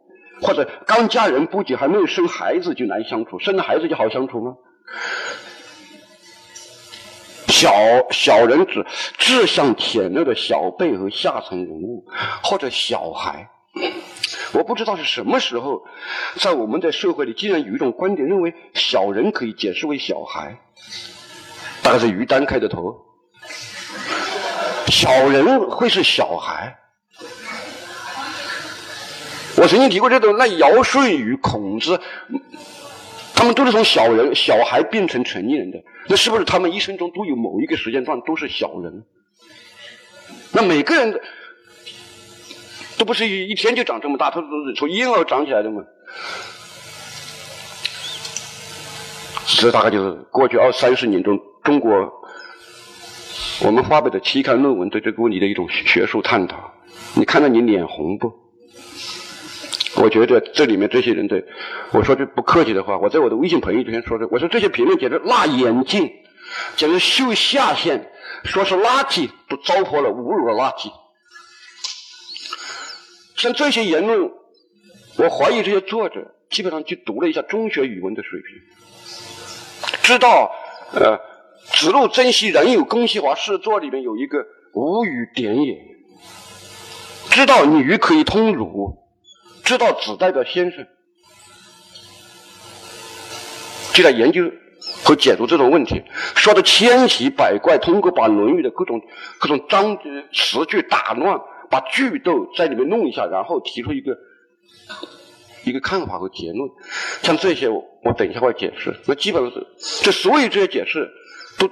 [0.42, 4.56] 或者刚嫁人不久还没有生孩子就难相处，生了孩子就好相处吗？
[7.48, 7.72] 小
[8.12, 8.86] 小人指
[9.18, 12.06] 志向浅陋的小辈和下层人物，
[12.42, 13.50] 或者小孩。
[14.54, 15.84] 我不知道是什么时候，
[16.38, 20.58] 在我们的社会里，竟然有一种观点认为小人可以解释为小孩。
[21.84, 22.96] 大概是于丹开的头，
[24.88, 26.78] 小人会是小孩。
[29.60, 32.00] 我曾经提过这种，那尧舜禹孔子，
[33.36, 35.78] 他们都是从小人、小孩变成成年人的。
[36.08, 39.04] 那是不是他们一生中都有某一个时间段都是小人？
[40.54, 41.20] 那每个人
[42.98, 45.84] 都不是一一天就长这么大，他都是从婴儿长起来的嘛。
[49.46, 51.92] 这大概就是过去二三十年中，中国
[53.66, 56.72] 我们发表的期刊论文对这个问题的一种学术探讨。
[57.14, 58.32] 你看到你脸红不？
[60.02, 61.44] 我觉得这里面这些人的，
[61.92, 66.10] 我说句不客气的话，我在我的微信朋友圈说的，我说这些评论简直辣眼睛，
[66.78, 68.08] 简直秀下限，
[68.46, 70.90] 说是垃圾，都糟粕了，侮辱了垃圾。
[73.36, 74.32] 像这些言论，
[75.18, 78.48] 我怀疑这些作者基本上去读了一下中学语文的水平，
[80.02, 80.50] 知道
[80.94, 81.20] 呃，
[81.74, 85.78] 子路珍惜人有公西华诗作里面有一个无语点也，
[87.32, 88.96] 知道女可以通儒。
[89.70, 90.88] 知道子代表先生，
[93.94, 94.52] 就在研究
[95.04, 96.02] 和解读这种问题，
[96.36, 99.00] 说的千奇百怪，通过把《论语》的各种
[99.40, 99.96] 各种章
[100.34, 101.40] 词句打乱，
[101.70, 104.18] 把句逗在里面弄一下，然后提出一个
[105.66, 106.68] 一个看法和结论。
[107.22, 107.86] 像这些，我
[108.18, 108.96] 等一下会解释。
[109.06, 109.68] 那基本上是，
[110.04, 111.08] 这所有这些解释
[111.60, 111.70] 都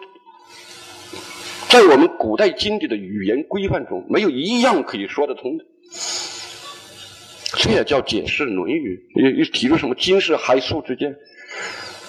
[1.68, 5.66] 在我们古代经典的语言规范中，没有一样可以说得通的。
[7.68, 11.14] 这也叫解释《论语》，又又提出什么惊世骇俗之见？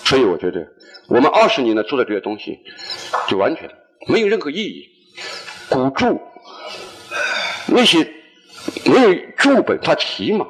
[0.05, 0.65] 所以我觉得，
[1.09, 2.61] 我们二十年来做的这些东西，
[3.29, 3.69] 就完全
[4.07, 4.89] 没有任何意义。
[5.69, 6.21] 古注
[7.67, 8.09] 那些
[8.87, 10.47] 没有注本，他起码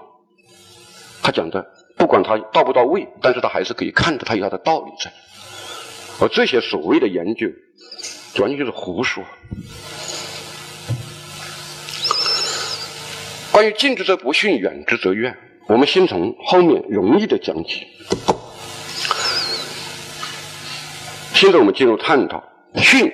[1.22, 5.11] 他讲的，不管他到不到位，但是他还是可以看出他有他的道理在。
[6.20, 7.46] 而这些所谓的研究，
[8.42, 9.24] 完全就是胡说。
[13.59, 15.36] 关于近之则不逊，远之则怨。
[15.66, 17.88] 我们先从后面容易的讲起。
[21.34, 22.40] 现在我们进入探讨，
[22.76, 23.12] 训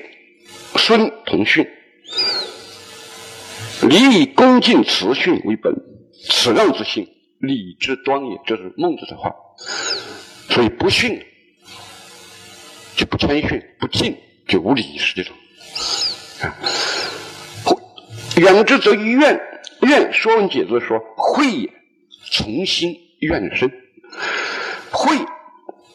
[0.76, 1.66] 孙同训，
[3.88, 5.74] 礼以恭敬辞训为本，
[6.28, 8.38] 此让之性，礼之端也。
[8.44, 9.34] 这是孟子的话。
[10.50, 11.24] 所以不训
[12.96, 14.14] 就不谦逊，不敬
[14.46, 15.34] 就无礼，是这种。
[18.36, 19.40] 远之则怨。
[19.84, 21.70] 怨说文解字说：“慧也，
[22.30, 23.68] 从心怨生；
[24.90, 25.16] 慧，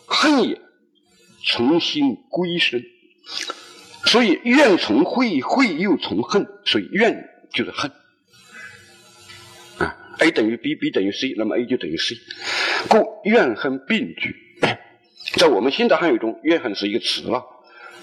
[0.06, 0.62] 恨也，
[1.46, 2.84] 从心归生。
[4.06, 7.92] 所以怨从慧，慧又从恨，所以怨就是恨。
[9.78, 12.16] 啊，A 等于 B，B 等于 C，那么 A 就等于 C。
[12.90, 14.36] 故怨恨并举。
[15.38, 17.46] 在我们现代汉语中，怨恨是一个词了。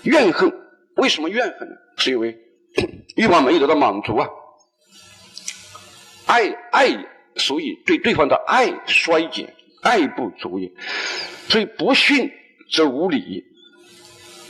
[0.02, 0.52] 怨恨
[0.94, 1.74] 为什么怨恨呢？
[1.96, 2.38] 是因为
[3.16, 4.28] 欲望没有得到满足啊。”
[6.26, 7.06] 爱爱，
[7.36, 10.70] 所以对对方的爱衰减，爱不足也。
[11.48, 12.30] 所以不训
[12.70, 13.44] 则无礼，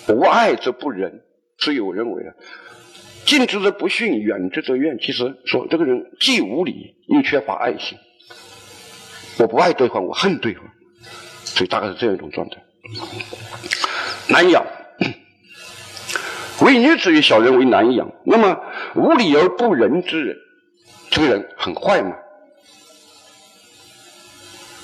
[0.06, 1.22] 不爱则不仁。
[1.58, 2.34] 所以我认为啊，
[3.24, 4.98] 近之则不训，远之则怨。
[4.98, 7.98] 其实说这个人既无礼又缺乏爱心。
[9.38, 10.64] 我不爱对方，我恨对方，
[11.44, 12.56] 所以大概是这样一种状态。
[14.28, 14.64] 难养，
[16.64, 18.10] 为女子与小人为难养。
[18.24, 18.58] 那么
[18.94, 20.36] 无礼而不仁之人。
[21.16, 22.14] 这个人很坏吗？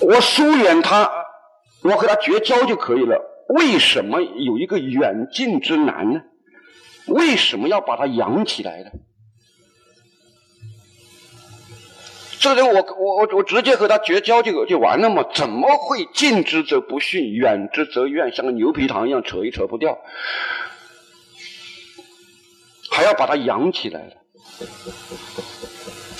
[0.00, 1.10] 我疏远他，
[1.82, 3.20] 我和他绝交就可以了。
[3.50, 6.22] 为什么有一个远近之难呢？
[7.06, 8.90] 为什么要把他养起来呢？
[12.40, 15.22] 这个人，我我我我直接和他绝交就就完了嘛？
[15.34, 19.98] 怎么会近之则不逊，远之则怨，像个牛皮糖一样扯也扯不掉，
[22.90, 24.14] 还要把他养起来了？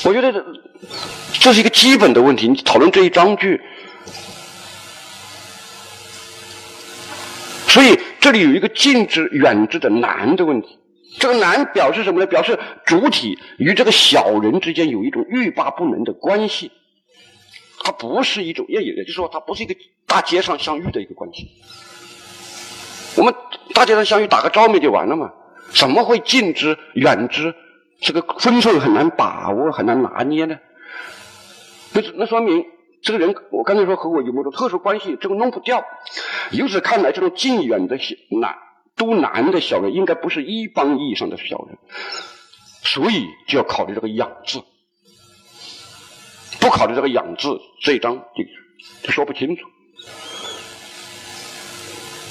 [0.04, 0.44] 我觉得
[1.32, 2.48] 这是一个基本的问题。
[2.48, 3.60] 你讨论这一章句，
[7.68, 10.78] 所以这里有一个近之远之的难的问题。
[11.18, 12.26] 这个难表示什么呢？
[12.26, 16.72] 表示主体与这个小人之间有一种欲罢不能的关系。
[17.84, 19.74] 它不是一种，也也就是说，它不是一个
[20.06, 21.50] 大街上相遇的一个关系。
[23.16, 23.34] 我们
[23.74, 25.30] 大街上相遇打个照面就完了嘛？
[25.74, 27.54] 怎么会近之远之？
[28.02, 30.58] 这个分寸很难把握，很难拿捏呢。
[31.92, 32.66] 那那说明
[33.00, 35.84] 这个人，我刚才说和我有某种特殊关系，这个弄不掉。
[36.50, 37.96] 由此看来，这种近远的
[38.40, 38.56] 难，
[38.96, 41.78] 都难的小人，应该不是一般意义上的小人，
[42.82, 44.62] 所以就要考虑这个养字。
[46.60, 48.44] 不考虑这个养字，这一章就
[49.02, 49.62] 就说不清楚。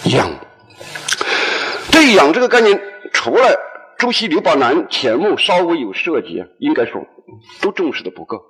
[0.05, 0.29] 养，
[1.91, 2.81] 对养这个概念，
[3.13, 3.57] 除了
[4.01, 7.05] 朱熹、刘宝南、钱穆稍微有涉及，应该说
[7.61, 8.43] 都重视的不够。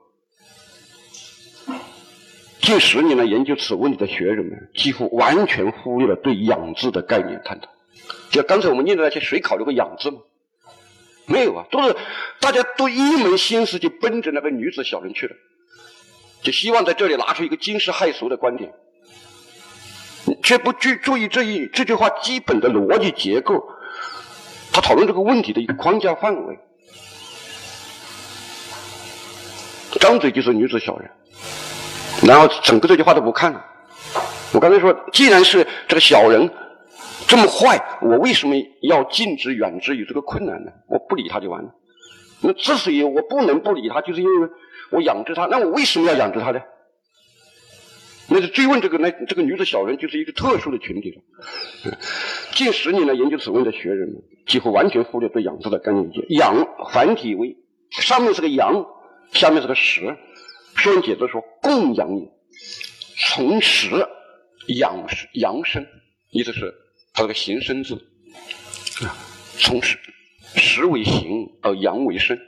[2.61, 7.67] 近十年来研究此问题的学者们，几乎完全忽略了对养字的概念探讨。
[8.29, 10.19] 就刚才我们念的那些，谁考虑过养字吗？
[11.25, 11.97] 没有啊，都是
[12.39, 15.35] 大家都一门心思就奔着那个女子小人去了，
[16.43, 18.71] 就希望在这里拿出一个惊世骇俗的观点，
[20.43, 23.67] 却不注注意这一这句话基本的逻辑结构，
[24.71, 26.59] 他讨论这个问题的一个框架范围。
[29.99, 31.09] 张嘴就是女子小人。
[32.23, 33.65] 然后整个这句话都不看了。
[34.53, 36.49] 我刚才说，既然是这个小人
[37.27, 40.71] 这么坏，我为什么要近之远之有这个困难呢？
[40.87, 41.69] 我不理他就完了。
[42.41, 44.49] 那之所以我不能不理他，就是因为
[44.91, 45.45] 我养着他。
[45.45, 46.59] 那我为什么要养着他呢？
[48.33, 51.21] 那是追问这个那这个女子小人就是一个特殊的群体了。
[52.55, 56.25] 近十年来研究此问的学人们，几乎完全忽略对养字的概念理解。
[56.29, 57.57] 养繁体为
[57.89, 58.85] 上面是个阳，
[59.33, 60.17] 下面是个实。
[60.75, 62.31] 说文解字说：“供养也，
[63.17, 63.89] 从实
[64.67, 65.85] 养养生，
[66.29, 66.73] 意思是
[67.13, 67.95] 它这个形声字
[69.05, 69.11] 啊，
[69.59, 69.99] 从实
[70.55, 72.39] 实为形而养为生。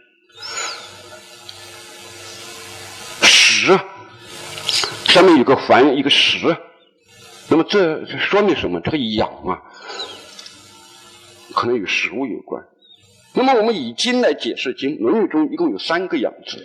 [3.21, 3.77] 实
[5.13, 6.57] 下面有个凡，一个实，
[7.47, 8.81] 那么这说明什么？
[8.81, 9.61] 这个养啊，
[11.53, 12.65] 可能与食物有关。
[13.35, 16.57] 那么我们以经来解释经，《论语》中一共有三个养字。”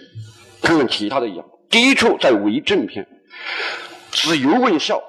[0.64, 3.06] 看看其他的养，第一处在为政篇，
[4.12, 5.02] 子游问孝，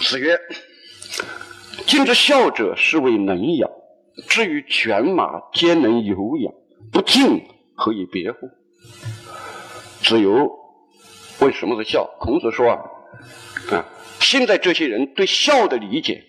[0.00, 0.40] 子曰
[1.86, 3.70] ：“今之孝者，是谓能养。
[4.30, 6.54] 至于犬马，皆能有养，
[6.90, 7.44] 不敬，
[7.74, 8.48] 何以别乎？”
[10.00, 10.63] 子游
[11.40, 12.04] 为什么是孝？
[12.18, 12.80] 孔子说啊，
[13.72, 13.84] 啊，
[14.20, 16.24] 现在这些人对孝的理解，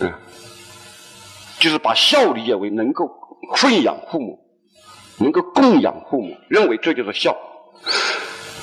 [0.00, 0.18] 啊，
[1.58, 3.10] 就是把孝理解为能够
[3.56, 4.46] 奉养父母。
[5.22, 7.36] 能够供养父母，认为这就是孝。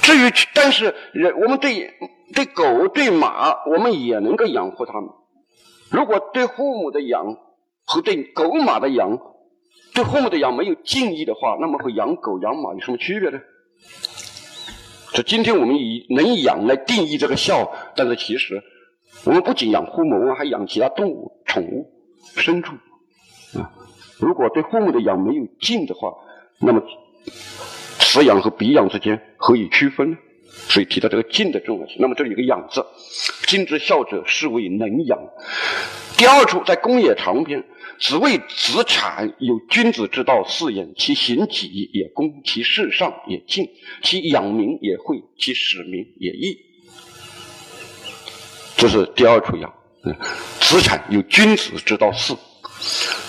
[0.02, 1.94] 至于，但是人我们对
[2.34, 5.08] 对狗对马，我们也能够养活它们。
[5.92, 7.38] 如果对父母的养
[7.86, 9.20] 和对狗马的养，
[9.94, 13.40] 对父母的养没有敬意的话，那么和养狗养马有什么区别呢？
[15.18, 18.62] 这今天我们以能养来定义这个孝，但是其实
[19.24, 21.92] 我们不仅养父母，我们还养其他动物、宠物、
[22.36, 22.76] 牲畜
[23.58, 23.74] 啊。
[24.20, 26.14] 如果对父母的养没有敬的话，
[26.60, 26.84] 那么，
[27.98, 30.18] 此养和彼养之间何以区分呢？
[30.52, 31.98] 所以提到这个敬的重要性。
[32.00, 32.86] 那么这里有个养字，
[33.48, 35.18] 敬之孝者，是谓能养。
[36.18, 37.64] 第二处在公冶长篇，
[38.00, 43.70] 子谓子产有君子之道四言：其行己也公，其事上也敬，
[44.02, 46.58] 其养民也惠，其使民也义。
[48.76, 49.72] 这是第二处养。
[50.60, 52.36] 子产有君子之道四。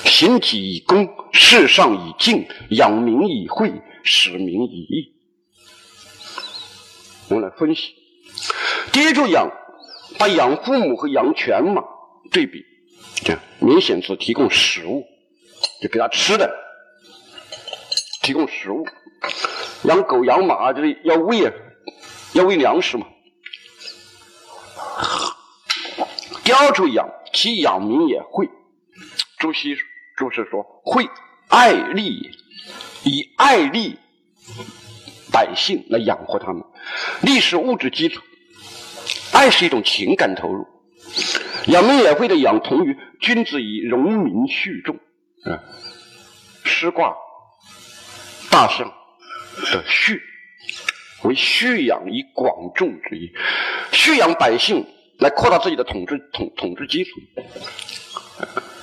[0.04, 3.70] 行己以公，事上以敬，养民以惠，
[4.02, 5.14] 使民以义。
[7.28, 7.94] 我们来分析。
[8.92, 9.50] 第一处养，
[10.18, 11.82] 把养父母和养犬马
[12.30, 12.64] 对比，
[13.24, 15.04] 这样明显是提供食物，
[15.80, 16.50] 就给他吃的，
[18.22, 18.86] 提供食物。
[19.84, 21.52] 养狗养马就是要喂，
[22.32, 23.06] 要喂粮食嘛。
[26.44, 28.48] 第二处养，其养民也会。
[29.38, 29.76] 朱熹
[30.16, 31.08] 注释说：“会
[31.48, 32.30] 爱利，
[33.04, 33.98] 以爱利
[35.30, 36.62] 百姓来养活他们。
[37.22, 38.22] 利是物质基础，
[39.32, 40.66] 爱是一种情感投入。
[41.68, 44.96] 养民也会的养，同于君子以荣民蓄众
[45.44, 45.62] 啊。
[46.64, 47.14] 师卦
[48.50, 48.92] 大象
[49.72, 50.20] 的蓄
[51.22, 53.32] 为蓄养以广众之意，
[53.92, 54.86] 蓄养百姓
[55.18, 57.10] 来扩大自己的统治统统治基础。”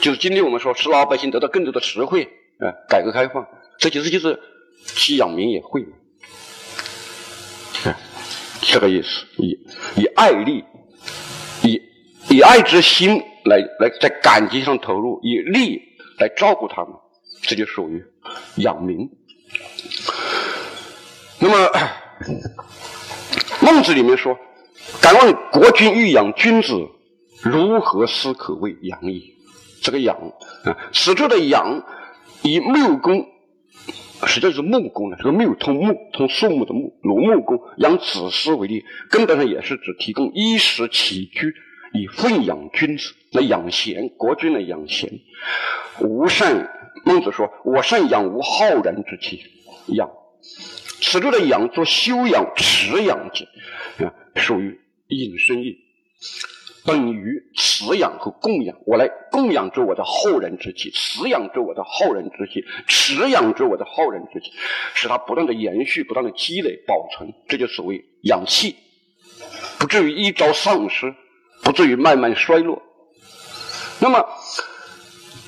[0.01, 2.25] 就是今天我们说使老百姓得到更多的实惠，
[2.59, 3.47] 啊，改革开放，
[3.79, 4.39] 这其实就是
[4.83, 5.93] 其养民也会嘛，
[8.61, 9.57] 这个意思，以
[9.95, 10.63] 以爱力，以
[12.35, 15.81] 以爱之心来来在感情上投入，以利
[16.19, 16.91] 来照顾他们，
[17.43, 18.03] 这就属于
[18.57, 19.09] 养民。
[21.39, 21.71] 那么
[23.61, 24.37] 孟子里面说
[25.01, 26.73] ：“敢问国君欲养君子，
[27.41, 29.33] 如何思可谓养矣？”
[29.81, 30.17] 这个养
[30.65, 31.85] 啊，此处的养
[32.41, 33.25] 以木工，
[34.27, 41.55] 实际上是木工的，这个木通木通树木的木，如木工养子思为例，根本上也是指提供衣食起居
[41.95, 45.09] 以奉养君子，来养贤，国君来养贤。
[46.01, 46.69] 吾善，
[47.05, 49.41] 孟子说：“我善养无浩然之气。”
[49.87, 50.09] 养，
[51.01, 53.45] 此处的养做修养、持养者，
[54.03, 55.77] 啊，属于引申义。
[56.85, 64.51] 本于持养和供养，我来供养着我的后人之气，持养着我的后人之气，持养着我的后人之气，
[64.93, 68.75] 使它不断的延续，不断的积累、保存，这就所谓养气，
[69.79, 71.15] 不至于一朝丧失，
[71.65, 72.81] 不至于慢慢衰落。
[73.99, 74.23] 那么，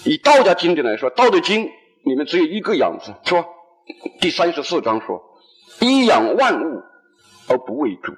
[0.04, 1.66] 以道家经典来说，《道德经》
[2.04, 3.46] 里面只有一个“养”字，是吧？
[4.20, 5.22] 第三十四章说
[5.80, 6.82] ：“一养万物
[7.48, 8.14] 而不为主。”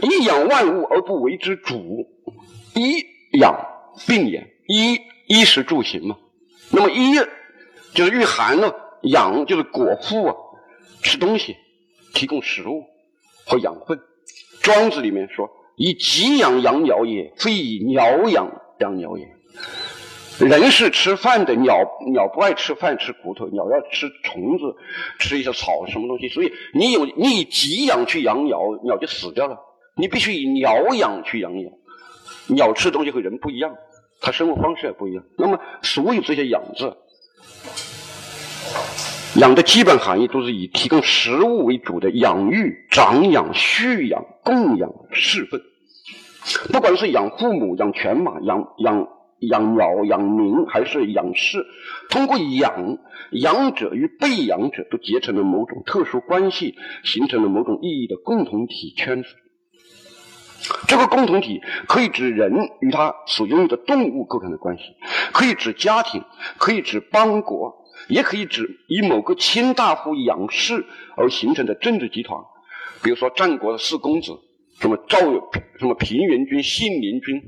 [0.00, 2.08] 一养万物而不为之主，
[2.74, 3.04] 一
[3.38, 3.54] 养
[4.06, 4.54] 病也。
[4.66, 6.16] 衣衣食住行嘛，
[6.70, 7.14] 那么衣
[7.92, 10.34] 就是御寒了，养就是果腹啊，
[11.02, 11.58] 吃东西，
[12.14, 12.86] 提供食物
[13.44, 14.00] 和养分。
[14.62, 18.50] 庄子里面说：“以鸡养养鸟也，非以鸟养
[18.80, 19.26] 养鸟也。”
[20.40, 21.78] 人是吃饭的，鸟
[22.12, 24.74] 鸟不爱吃饭，吃骨头；鸟要吃虫子，
[25.20, 26.28] 吃一些草，什么东西。
[26.28, 29.56] 所以你有你以鸡养去养鸟，鸟就死掉了。
[29.96, 31.70] 你必须以鸟养去养鸟，
[32.48, 33.76] 鸟吃的东西和人不一样，
[34.20, 35.22] 它生活方式也不一样。
[35.38, 36.96] 那么所有这些养字，
[39.36, 45.60] 养的基本含义都是以提供食物为主的养育、长养、蓄养、供养、侍奉。
[46.72, 49.08] 不管是养父母、养犬马、养养。
[49.40, 51.66] 养鸟、养民还是养士，
[52.08, 52.96] 通过养，
[53.32, 59.28] 养者与被养者都结成了某种特殊关系，形成了某种意义的共同体圈子。
[60.86, 64.84] 这个共同体可以指人与他所拥有的动物构成的关系，
[65.34, 66.24] 可以指家庭，
[66.56, 70.84] 可以指邦国，也可以指以某个卿大夫养士
[71.16, 72.40] 而形成的政治集团。
[73.02, 74.32] 比如说战国的四公子，
[74.80, 75.18] 什么赵
[75.78, 77.42] 什么平原君、信陵君。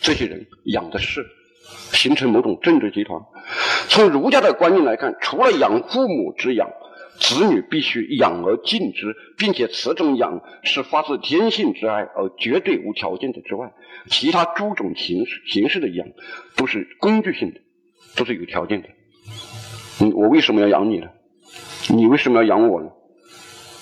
[0.00, 1.26] 这些人养的是，
[1.92, 3.20] 形成某种政治集团。
[3.88, 6.70] 从儒家的观念来看，除了养父母之养，
[7.18, 13.70] 子女必须养而敬之，并且此种养是发自天性之爱而绝对无条件的之外，
[14.06, 16.08] 其他诸种形式形式的养
[16.56, 17.60] 都是工具性的，
[18.16, 18.88] 都是有条件的。
[20.00, 21.08] 嗯，我为什么要养你呢？
[21.88, 22.88] 你为什么要养我呢？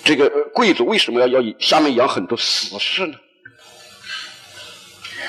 [0.03, 3.13] 这个贵族为什么要要下面养很多死士呢？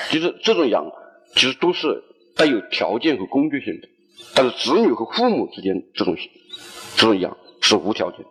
[0.09, 0.85] 其实这种养，
[1.35, 2.03] 其实都是
[2.35, 3.87] 带有条件和工具性的，
[4.33, 6.17] 但是子女和父母之间这种
[6.97, 8.29] 这种养是无条件的。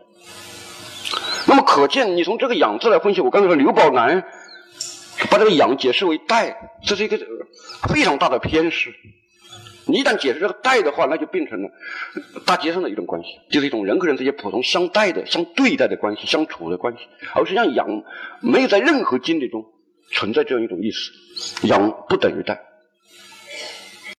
[1.47, 4.23] 那么可见，你从这个“养”字来分析，我刚才说刘宝南
[5.31, 7.19] 把这个“养”解释为“带”，这是一个
[7.89, 8.93] 非常大的偏失。
[9.87, 11.71] 你一旦解释这个“带”的话，那就变成了
[12.47, 17.01] 大街上的一种关系，就是一种人和人之间普通相待的、相对待的关系、相处的关系，
[17.35, 18.05] 而实际上“养”
[18.41, 19.65] 没有在任何经历中。
[20.13, 21.13] 存在这样一种意识，
[21.69, 22.61] 养不等于带。